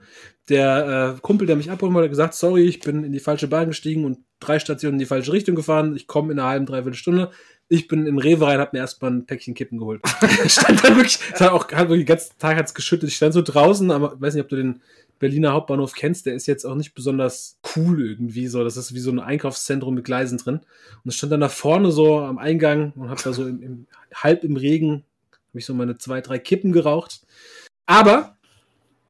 [0.48, 3.48] Der äh, Kumpel, der mich abholen wollte, hat gesagt, sorry, ich bin in die falsche
[3.48, 5.94] Bahn gestiegen und drei Stationen in die falsche Richtung gefahren.
[5.96, 7.30] Ich komme in einer halben, dreiviertel Stunde.
[7.72, 10.02] Ich bin in Rewe rein, hab mir erstmal ein Päckchen Kippen geholt.
[10.46, 13.08] stand da wirklich, es hat auch hat wirklich den ganzen Tag hat's geschüttet.
[13.08, 14.82] Ich stand so draußen, aber ich weiß nicht, ob du den
[15.18, 18.62] Berliner Hauptbahnhof kennst, der ist jetzt auch nicht besonders cool irgendwie so.
[18.62, 20.56] Das ist wie so ein Einkaufszentrum mit Gleisen drin.
[21.02, 23.86] Und ich stand dann da vorne so am Eingang und hab da so im, im,
[24.14, 27.22] halb im Regen, habe ich so meine zwei, drei Kippen geraucht.
[27.86, 28.36] Aber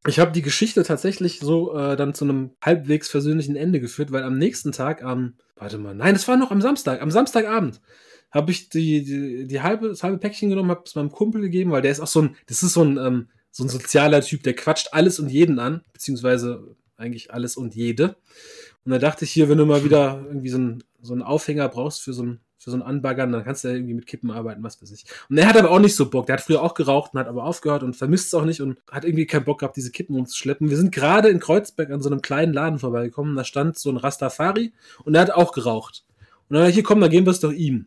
[0.06, 4.22] ich habe die Geschichte tatsächlich so äh, dann zu einem halbwegs versöhnlichen Ende geführt, weil
[4.22, 7.80] am nächsten Tag, am, warte mal, nein, das war noch am Samstag, am Samstagabend,
[8.32, 11.70] habe ich die, die, die halbe, das halbe Päckchen genommen, habe es meinem Kumpel gegeben,
[11.70, 14.42] weil der ist auch so ein, das ist so ein, ähm, so ein sozialer Typ,
[14.42, 18.16] der quatscht alles und jeden an, beziehungsweise eigentlich alles und jede.
[18.84, 21.68] Und da dachte ich hier, wenn du mal wieder irgendwie so einen, so einen Aufhänger
[21.68, 24.30] brauchst für so ein, für so ein Anbaggern, dann kannst du ja irgendwie mit Kippen
[24.30, 25.04] arbeiten, was weiß ich.
[25.28, 26.26] Und er hat aber auch nicht so Bock.
[26.26, 28.78] Der hat früher auch geraucht und hat aber aufgehört und vermisst es auch nicht und
[28.90, 30.70] hat irgendwie keinen Bock gehabt, diese Kippen umzuschleppen.
[30.70, 33.36] Wir sind gerade in Kreuzberg an so einem kleinen Laden vorbeigekommen.
[33.36, 34.72] Da stand so ein Rastafari
[35.04, 36.04] und er hat auch geraucht.
[36.48, 37.86] Und dann, hier komm, dann geben wir es doch ihm.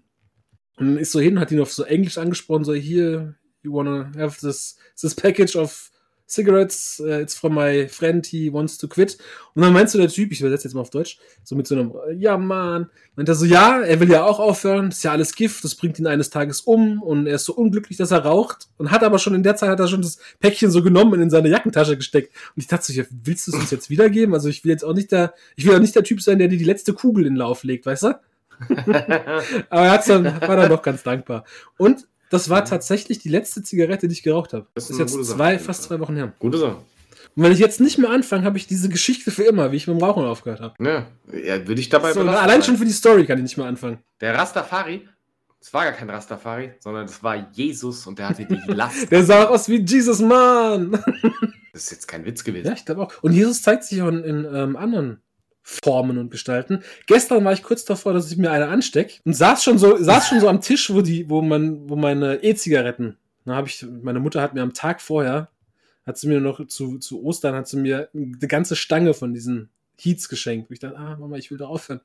[0.77, 4.11] Und dann ist so hin, hat ihn auf so Englisch angesprochen, so hier, you wanna
[4.17, 5.91] have this, this package of
[6.27, 9.17] cigarettes, uh, it's from my friend, he wants to quit.
[9.53, 11.75] Und dann meinst du der Typ, ich übersetze jetzt mal auf Deutsch, so mit so
[11.75, 15.35] einem, ja Mann, meint er so, ja, er will ja auch aufhören, ist ja alles
[15.35, 18.69] Gift, das bringt ihn eines Tages um und er ist so unglücklich, dass er raucht
[18.77, 21.21] und hat aber schon in der Zeit, hat er schon das Päckchen so genommen und
[21.21, 22.33] in seine Jackentasche gesteckt.
[22.55, 24.33] Und ich dachte so, willst du es uns jetzt wiedergeben?
[24.33, 26.47] Also ich will jetzt auch nicht der, ich will auch nicht der Typ sein, der
[26.47, 28.19] dir die letzte Kugel in den Lauf legt, weißt du?
[29.69, 31.45] Aber er hat's dann, war dann doch ganz dankbar.
[31.77, 34.67] Und das war tatsächlich die letzte Zigarette, die ich geraucht habe.
[34.73, 36.33] Das Das ist ist eine jetzt zwei, fast zwei Wochen her.
[36.39, 36.77] Gute Sache.
[37.35, 39.87] Und wenn ich jetzt nicht mehr anfange, habe ich diese Geschichte für immer, wie ich
[39.87, 40.73] mit dem Rauchen aufgehört habe.
[40.83, 42.41] Ja, ja würde ich dabei So, belassen.
[42.43, 43.99] allein schon für die Story kann ich nicht mehr anfangen.
[44.21, 45.07] Der Rastafari,
[45.59, 49.11] es war gar kein Rastafari, sondern es war Jesus und der hatte die Last.
[49.11, 50.91] Der sah aus wie Jesus, Mann.
[51.73, 52.67] Das ist jetzt kein Witz gewesen.
[52.67, 53.11] Ja, ich glaube auch.
[53.21, 55.21] Und Jesus zeigt sich auch in, in ähm, anderen
[55.67, 56.83] Formen und Gestalten.
[57.07, 60.27] Gestern war ich kurz davor, dass ich mir eine ansteck und saß schon so, saß
[60.29, 63.17] schon so am Tisch, wo die, wo man, wo meine E-Zigaretten.
[63.45, 65.49] Da habe ich, meine Mutter hat mir am Tag vorher,
[66.05, 69.69] hat sie mir noch zu, zu Ostern, hat sie mir eine ganze Stange von diesen
[69.99, 70.69] Heats geschenkt.
[70.69, 72.01] Und ich dachte, ah, Mama, ich will da aufhören.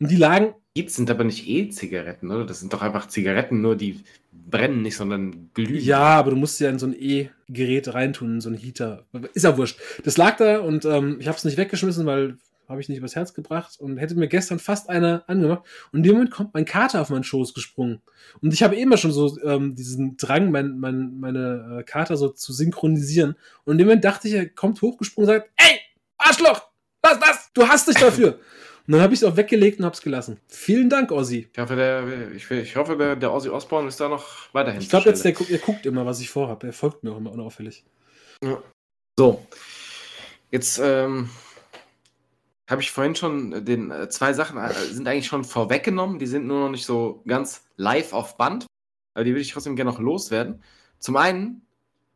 [0.00, 2.46] Und die lagen, Heats sind aber nicht E-Zigaretten, oder?
[2.46, 4.00] Das sind doch einfach Zigaretten, nur die
[4.32, 5.84] brennen nicht, sondern glühen.
[5.84, 9.04] Ja, aber du musst ja in so ein E-Gerät reintun, in so einen Heater.
[9.34, 9.78] Ist ja wurscht.
[10.02, 12.38] Das lag da und ähm, ich habe es nicht weggeschmissen, weil
[12.68, 15.62] habe ich nicht übers Herz gebracht und hätte mir gestern fast eine angemacht.
[15.92, 18.02] Und in dem Moment kommt mein Kater auf meinen Schoß gesprungen.
[18.42, 22.28] Und ich habe immer schon so ähm, diesen Drang, mein, mein, meine äh, Kater so
[22.28, 23.36] zu synchronisieren.
[23.64, 25.78] Und in dem Moment dachte ich, er kommt hochgesprungen und sagt, ey,
[26.18, 26.62] Arschloch,
[27.02, 28.38] lass das, du hast dich dafür.
[28.86, 30.40] Und dann habe ich es auch weggelegt und habe es gelassen.
[30.48, 31.46] Vielen Dank, Ossi.
[31.52, 34.80] Ich hoffe, der, ich, ich hoffe, der, der Ozzy Osbourne ist da noch weiterhin.
[34.80, 36.68] Ich glaube jetzt, der, guckt- er guckt immer, was ich vorhabe.
[36.68, 37.84] Er folgt mir auch immer unauffällig.
[39.18, 39.46] So,
[40.50, 41.28] jetzt ähm,
[42.68, 46.18] habe ich vorhin schon den äh, zwei Sachen äh, sind eigentlich schon vorweggenommen.
[46.18, 48.66] Die sind nur noch nicht so ganz live auf Band.
[49.14, 50.62] Aber die würde ich trotzdem gerne noch loswerden.
[50.98, 51.62] Zum einen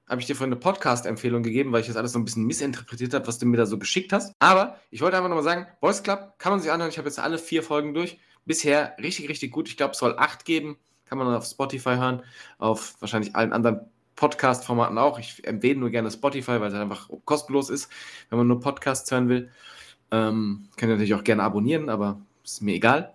[0.09, 3.15] habe ich dir vorhin eine Podcast-Empfehlung gegeben, weil ich das alles so ein bisschen missinterpretiert
[3.15, 4.35] habe, was du mir da so geschickt hast.
[4.41, 6.91] Aber ich wollte einfach nochmal sagen, Boys Club kann man sich anhören.
[6.91, 8.19] Ich habe jetzt alle vier Folgen durch.
[8.45, 9.69] Bisher richtig, richtig gut.
[9.69, 10.77] Ich glaube, es soll acht geben.
[11.07, 12.23] Kann man auf Spotify hören,
[12.59, 13.81] auf wahrscheinlich allen anderen
[14.17, 15.19] Podcast-Formaten auch.
[15.19, 17.91] Ich empfehle nur gerne Spotify, weil es einfach kostenlos ist,
[18.29, 19.51] wenn man nur Podcasts hören will.
[20.13, 23.15] Ähm, könnt ihr natürlich auch gerne abonnieren, aber ist mir egal.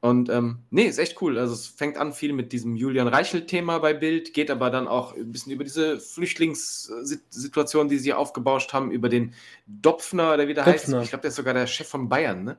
[0.00, 1.38] Und ähm, nee, ist echt cool.
[1.38, 5.16] Also es fängt an viel mit diesem Julian Reichel-Thema bei Bild, geht aber dann auch
[5.16, 9.34] ein bisschen über diese Flüchtlingssituation, die sie aufgebauscht haben, über den
[9.66, 10.98] Dopfner, der wieder Döpfner.
[10.98, 11.04] heißt.
[11.04, 12.56] Ich glaube, der ist sogar der Chef von Bayern, ne?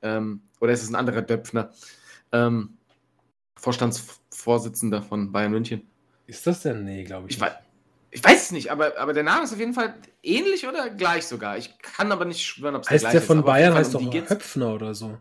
[0.00, 1.72] Ähm, oder ist es ein anderer Döpfner?
[2.32, 2.76] Ähm,
[3.58, 5.82] Vorstandsvorsitzender von Bayern München.
[6.26, 6.84] Ist das denn?
[6.84, 7.36] Nee, glaube ich.
[7.36, 7.50] Ich nicht.
[7.50, 7.58] weiß,
[8.16, 11.26] ich weiß es nicht, aber, aber der Name ist auf jeden Fall ähnlich oder gleich
[11.26, 11.58] sogar.
[11.58, 13.26] Ich kann aber nicht schwören, ob es Heißt der ist.
[13.26, 14.30] von Bayern, heißt doch um geht's.
[14.30, 15.18] Höpfner oder so.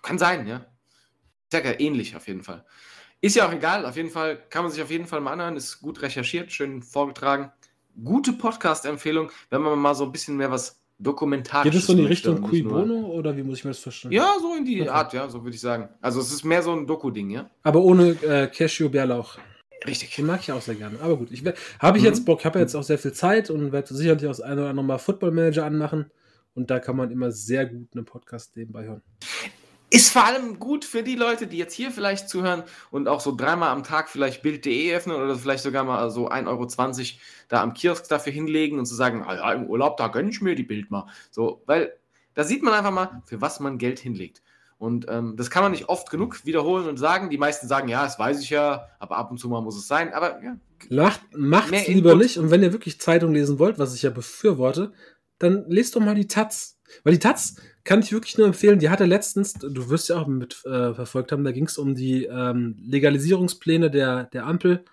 [0.00, 0.64] Kann sein, ja.
[1.44, 2.64] Ich sag ja, ähnlich auf jeden Fall.
[3.20, 5.58] Ist ja auch egal, auf jeden Fall kann man sich auf jeden Fall mal anhören,
[5.58, 7.52] ist gut recherchiert, schön vorgetragen.
[8.02, 11.98] Gute Podcast-Empfehlung, wenn man mal so ein bisschen mehr was Dokumentarisches Geht es so in
[11.98, 14.12] die Richtung Cui Bono oder wie muss ich mir das verstehen?
[14.12, 14.90] Ja, so in die Okay.
[14.90, 15.90] Art, ja, so würde ich sagen.
[16.00, 17.50] Also es ist mehr so ein Doku-Ding, ja?
[17.62, 19.38] Aber ohne äh, Cashew Bärlauch.
[19.86, 20.14] Richtig.
[20.14, 21.00] Den mag ich auch sehr gerne.
[21.00, 21.42] Aber gut, ich
[21.78, 22.08] habe ich Mhm.
[22.08, 24.70] jetzt Bock, habe jetzt auch sehr viel Zeit und werde sicherlich auch das eine oder
[24.70, 26.10] andere Mal Football Manager anmachen.
[26.54, 29.02] Und da kann man immer sehr gut einen Podcast nebenbei hören.
[29.92, 32.62] Ist vor allem gut für die Leute, die jetzt hier vielleicht zuhören
[32.92, 36.46] und auch so dreimal am Tag vielleicht Bild.de öffnen oder vielleicht sogar mal so 1,20
[36.48, 40.30] Euro da am Kiosk dafür hinlegen und zu sagen, ah ja, im Urlaub, da gönne
[40.30, 41.06] ich mir die Bild mal.
[41.32, 41.92] So, weil
[42.34, 44.42] da sieht man einfach mal, für was man Geld hinlegt.
[44.80, 47.28] Und ähm, das kann man nicht oft genug wiederholen und sagen.
[47.28, 49.86] Die meisten sagen, ja, das weiß ich ja, aber ab und zu mal muss es
[49.86, 50.14] sein.
[50.14, 50.56] Aber ja,
[50.88, 52.22] Macht, macht's lieber Input.
[52.22, 52.38] nicht.
[52.38, 54.92] Und wenn ihr wirklich Zeitung lesen wollt, was ich ja befürworte,
[55.38, 56.78] dann lest doch mal die Taz.
[57.04, 58.78] Weil die Taz kann ich wirklich nur empfehlen.
[58.78, 61.94] Die hatte letztens, du wirst ja auch mit äh, verfolgt haben, da ging es um
[61.94, 64.86] die ähm, Legalisierungspläne der, der Ampel,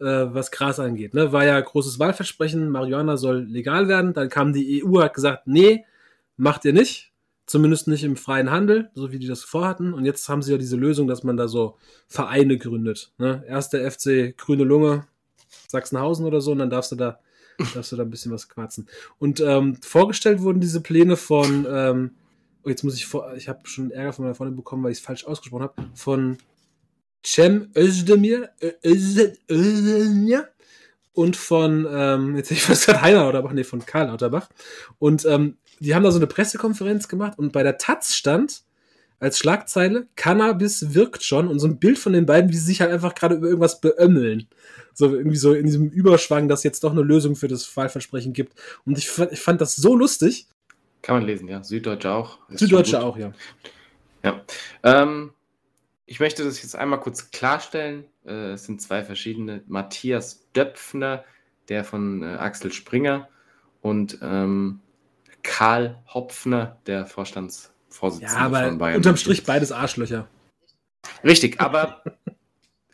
[0.00, 1.14] äh, was Gras angeht.
[1.14, 1.30] Ne?
[1.30, 4.12] War ja großes Wahlversprechen, Marihuana soll legal werden.
[4.12, 5.84] Dann kam die EU, hat gesagt, nee,
[6.36, 7.09] macht ihr nicht.
[7.50, 9.92] Zumindest nicht im freien Handel, so wie die das vorhatten.
[9.92, 13.12] Und jetzt haben sie ja diese Lösung, dass man da so Vereine gründet.
[13.18, 13.42] Ne?
[13.44, 15.08] Erst der FC Grüne Lunge,
[15.66, 17.18] Sachsenhausen oder so, und dann darfst du da,
[17.74, 18.88] darfst du da ein bisschen was quatschen.
[19.18, 22.12] Und ähm, vorgestellt wurden diese Pläne von, ähm,
[22.62, 24.98] oh, jetzt muss ich vor, ich habe schon Ärger von meiner Freundin bekommen, weil ich
[24.98, 26.38] es falsch ausgesprochen habe, von
[27.26, 28.50] Cem Özdemir,
[28.84, 30.48] Özdemir
[31.14, 34.48] und von, ähm, jetzt ich fast gerade Heiner Lauterbach, nee, von Karl Lauterbach.
[35.00, 38.62] Und ähm, die haben da so eine Pressekonferenz gemacht und bei der Taz stand
[39.18, 42.80] als Schlagzeile, Cannabis wirkt schon und so ein Bild von den beiden, wie sie sich
[42.80, 44.48] halt einfach gerade über irgendwas beömmeln.
[44.94, 48.54] So irgendwie so in diesem Überschwang, dass jetzt doch eine Lösung für das Wahlversprechen gibt.
[48.86, 50.46] Und ich, fand- ich fand das so lustig.
[51.02, 51.62] kann man lesen, ja.
[51.62, 52.38] Süddeutsche auch.
[52.48, 53.32] Ist Süddeutsche auch, ja.
[54.22, 54.40] Ja.
[54.82, 55.32] Ähm,
[56.06, 58.04] ich möchte das jetzt einmal kurz klarstellen.
[58.26, 59.62] Äh, es sind zwei verschiedene.
[59.66, 61.24] Matthias Döpfner,
[61.68, 63.28] der von äh, Axel Springer
[63.82, 64.80] und ähm,
[65.42, 68.96] Karl Hopfner, der Vorstandsvorsitzende Ja, aber von Bayern.
[68.96, 69.16] unterm.
[69.16, 70.28] Strich beides Arschlöcher.
[71.24, 72.02] Richtig, aber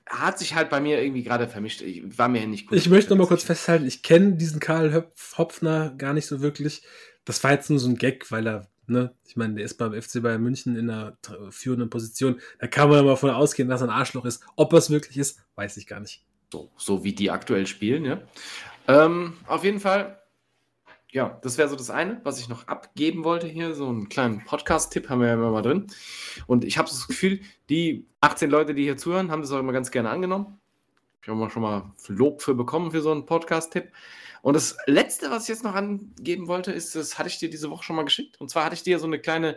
[0.07, 1.83] hat sich halt bei mir irgendwie gerade vermischt.
[1.83, 2.79] Ich war mir nicht gut.
[2.79, 6.83] Ich möchte noch mal kurz festhalten, ich kenne diesen Karl Hopfner gar nicht so wirklich.
[7.25, 10.01] Das war jetzt nur so ein Gag, weil er, ne, ich meine, der ist beim
[10.01, 11.17] FC Bayern München in einer
[11.51, 12.41] führenden Position.
[12.61, 14.45] Da kann man ja mal davon ausgehen, dass er ein Arschloch ist.
[14.55, 16.25] Ob er es wirklich ist, weiß ich gar nicht.
[16.53, 18.21] So, so wie die aktuell spielen, ja.
[18.87, 20.21] Ähm, auf jeden Fall,
[21.13, 23.75] ja, das wäre so das eine, was ich noch abgeben wollte hier.
[23.75, 25.87] So einen kleinen Podcast-Tipp haben wir ja immer mal drin.
[26.47, 27.41] Und ich habe das Gefühl,
[27.71, 30.59] die 18 Leute, die hier zuhören, haben das auch immer ganz gerne angenommen.
[31.23, 33.91] Ich habe mal schon mal Lob für bekommen für so einen Podcast-Tipp.
[34.43, 37.71] Und das letzte, was ich jetzt noch angeben wollte, ist, das hatte ich dir diese
[37.71, 38.41] Woche schon mal geschickt.
[38.41, 39.57] Und zwar hatte ich dir so eine kleine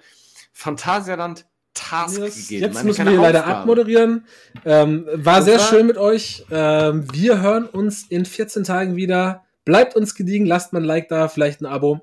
[0.54, 2.64] Phantasialand-Task Jetzt, gegeben.
[2.74, 3.58] jetzt müssen wir leider Aufgabe.
[3.60, 4.26] abmoderieren.
[4.66, 6.46] Ähm, war Und sehr zwar- schön mit euch.
[6.52, 9.46] Ähm, wir hören uns in 14 Tagen wieder.
[9.70, 12.02] Bleibt uns gediegen, lasst mal ein Like da, vielleicht ein Abo.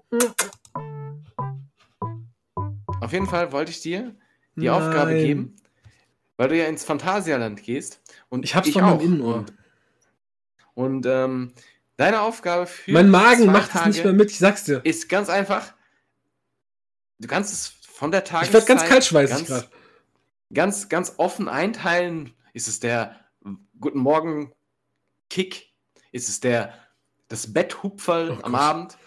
[3.00, 4.14] Auf jeden Fall wollte ich dir
[4.54, 4.70] die Nein.
[4.70, 5.56] Aufgabe geben,
[6.36, 8.00] weil du ja ins Phantasialand gehst.
[8.28, 9.02] Und Ich hab's doch mal im auch.
[9.02, 9.34] Innenohr.
[9.38, 9.52] Und,
[10.74, 11.54] und ähm,
[11.96, 14.80] deine Aufgabe für Mein Magen macht es nicht mehr mit, ich sag's dir.
[14.84, 15.74] Ist ganz einfach.
[17.18, 19.70] Du kannst es von der Tageszeit Ich werd ganz kaltschweißig ganz, grad.
[20.54, 22.32] ganz, ganz offen einteilen.
[22.52, 23.18] Ist es der
[23.80, 24.52] Guten Morgen
[25.30, 25.72] Kick?
[26.12, 26.72] Ist es der
[27.28, 28.54] das Betthupferl Oh am.
[28.54, 28.98] Abend?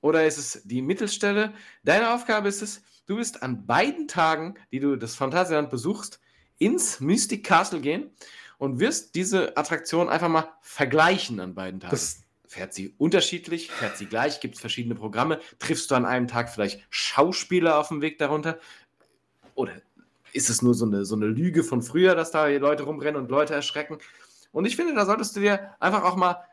[0.00, 1.54] Oder ist es die Mittelstelle?
[1.84, 6.20] Deine Aufgabe ist es, du wirst an beiden Tagen, die du das Phantasialand besuchst,
[6.58, 8.10] ins Mystic Castle gehen
[8.58, 11.92] und wirst diese Attraktion einfach mal vergleichen an beiden Tagen.
[11.92, 16.28] Das, Fährt sie unterschiedlich, fährt sie gleich, gibt es verschiedene Programme, triffst du an einem
[16.28, 18.58] Tag vielleicht Schauspieler auf dem Weg darunter?
[19.54, 19.80] Oder
[20.34, 23.30] ist es nur so eine, so eine Lüge von früher, dass da Leute rumrennen und
[23.30, 23.96] Leute erschrecken?
[24.50, 26.44] Und ich finde, da solltest du dir einfach auch mal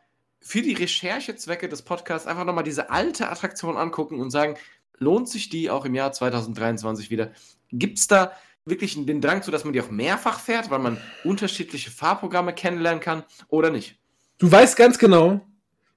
[0.41, 4.55] für die Recherchezwecke des Podcasts einfach nochmal diese alte Attraktion angucken und sagen,
[4.97, 7.31] lohnt sich die auch im Jahr 2023 wieder?
[7.71, 8.31] Gibt es da
[8.65, 13.01] wirklich den Drang zu, dass man die auch mehrfach fährt, weil man unterschiedliche Fahrprogramme kennenlernen
[13.01, 13.97] kann oder nicht?
[14.37, 15.41] Du weißt ganz genau,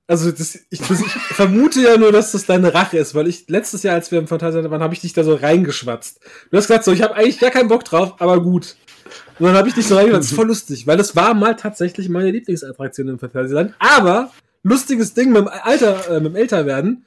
[0.07, 3.49] also das, ich, das, ich vermute ja nur, dass das deine Rache ist, weil ich
[3.49, 6.21] letztes Jahr, als wir im Phantasialand waren, habe ich dich da so reingeschwatzt.
[6.51, 8.77] Du hast gesagt so, ich habe eigentlich gar keinen Bock drauf, aber gut.
[9.39, 10.25] Und dann habe ich dich so reingeschwatzt.
[10.25, 13.75] Das ist voll lustig, weil das war mal tatsächlich meine Lieblingsattraktion im Phantasialand.
[13.79, 14.31] Aber
[14.63, 17.05] lustiges Ding mit dem Alter, äh, mit dem Älterwerden.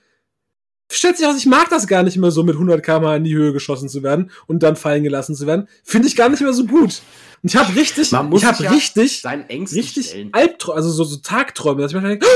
[0.91, 3.35] Stellt sich aus, ich mag das gar nicht mehr so mit 100 km in die
[3.35, 5.67] Höhe geschossen zu werden und dann fallen gelassen zu werden.
[5.83, 7.01] Finde ich gar nicht mehr so gut.
[7.41, 10.27] Und ich habe richtig, Man muss ich habe ja richtig, richtig.
[10.31, 12.27] Albträume, also so, so Tagträume, dass ich mir denke,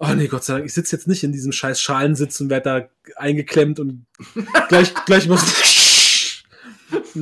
[0.00, 2.90] oh nee, Gott sei Dank, ich sitze jetzt nicht in diesem scheiß Schalensitz und werde
[3.14, 4.06] da eingeklemmt und
[4.68, 5.42] gleich, gleich muss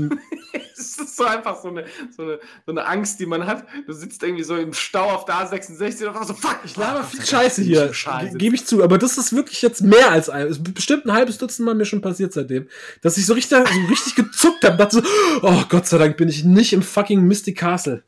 [1.21, 1.85] so einfach so eine,
[2.17, 3.65] so, eine, so eine Angst, die man hat.
[3.87, 7.21] Du sitzt irgendwie so im Stau auf der A66 und so, fuck, Ich laber viel
[7.21, 7.93] sei Dank, Scheiße hier,
[8.39, 11.39] gebe ich zu, aber das ist wirklich jetzt mehr als ein, ist bestimmt ein halbes
[11.39, 12.69] Dutzend Mal mir schon passiert seitdem,
[13.03, 15.03] dass ich so richtig, so richtig gezuckt habe, dachte so,
[15.43, 18.03] oh Gott sei Dank bin ich nicht im fucking Mystic Castle.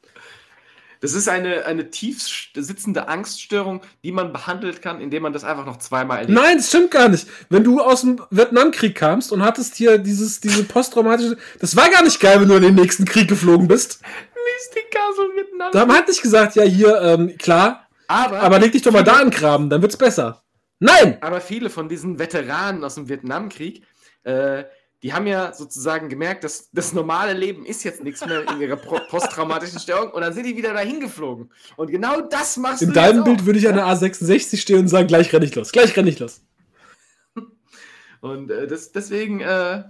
[1.02, 2.22] Das ist eine, eine tief
[2.54, 6.38] sitzende Angststörung, die man behandelt kann, indem man das einfach noch zweimal erlebt.
[6.38, 7.26] Nein, das stimmt gar nicht.
[7.50, 12.04] Wenn du aus dem Vietnamkrieg kamst und hattest hier dieses, diese posttraumatische, das war gar
[12.04, 14.00] nicht geil, wenn du in den nächsten Krieg geflogen bist.
[14.00, 15.72] Mystic Castle Vietnam.
[15.72, 19.20] Da hat nicht gesagt, ja hier, ähm, klar, aber, aber leg dich doch mal da
[19.20, 20.42] in Graben, dann wird's besser.
[20.78, 21.18] Nein!
[21.20, 23.84] aber viele von diesen Veteranen aus dem Vietnamkrieg,
[24.24, 24.64] äh,
[25.02, 28.76] die haben ja sozusagen gemerkt, dass das normale Leben ist jetzt nichts mehr in ihrer
[28.76, 31.50] posttraumatischen Störung und dann sind die wieder dahin geflogen.
[31.76, 33.46] Und genau das machst In du deinem jetzt Bild auch.
[33.46, 36.20] würde ich an der A66 stehen und sagen, gleich renn ich los, gleich renn ich
[36.20, 36.42] los.
[38.20, 39.82] Und äh, das, deswegen, äh,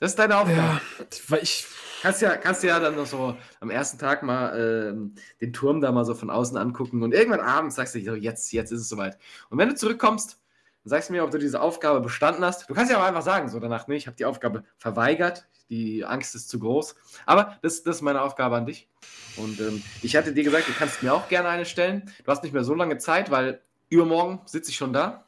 [0.00, 0.58] das ist deine Aufgabe.
[0.58, 0.80] Ja,
[1.28, 1.66] weil ich,
[2.04, 4.54] Kannst ja, kannst ja dann noch so am ersten Tag mal
[4.90, 8.10] ähm, den Turm da mal so von außen angucken und irgendwann abends sagst du dir
[8.12, 9.16] so, jetzt, jetzt ist es soweit.
[9.48, 10.38] Und wenn du zurückkommst,
[10.84, 12.68] dann sagst mir, ob du diese Aufgabe bestanden hast.
[12.68, 16.04] Du kannst ja auch einfach sagen, so danach, nee, ich habe die Aufgabe verweigert, die
[16.04, 16.94] Angst ist zu groß.
[17.24, 18.90] Aber das, das ist meine Aufgabe an dich.
[19.36, 22.12] Und ähm, ich hatte dir gesagt, du kannst mir auch gerne eine stellen.
[22.22, 25.26] Du hast nicht mehr so lange Zeit, weil übermorgen sitze ich schon da.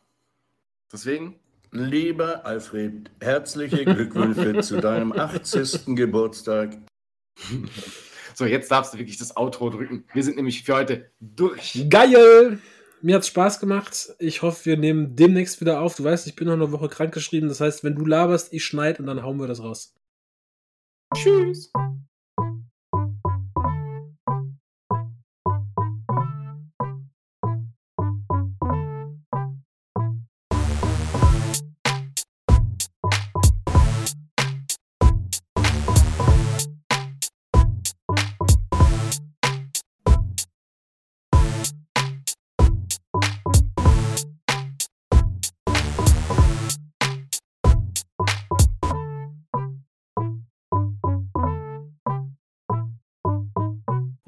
[0.92, 1.40] Deswegen,
[1.72, 5.96] Lieber Alfred, herzliche Glückwünsche zu deinem 80.
[5.96, 6.76] Geburtstag.
[8.34, 10.04] so, jetzt darfst du wirklich das Outro drücken.
[10.12, 11.86] Wir sind nämlich für heute durch.
[11.88, 12.60] geil!
[13.02, 14.14] Mir hat's Spaß gemacht.
[14.18, 15.96] Ich hoffe, wir nehmen demnächst wieder auf.
[15.96, 17.48] Du weißt, ich bin noch eine Woche krank geschrieben.
[17.48, 19.94] Das heißt, wenn du laberst, ich schneid und dann hauen wir das raus.
[21.14, 21.70] Tschüss.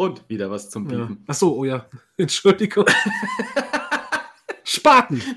[0.09, 1.07] Und wieder was zum Ja.
[1.07, 1.25] Piepen.
[1.27, 1.87] Ach so, oh ja.
[2.17, 2.87] Entschuldigung.
[4.65, 5.21] Spaten.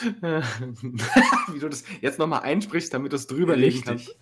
[0.00, 4.14] Wie du das jetzt nochmal einsprichst, damit du es drüber legen kannst.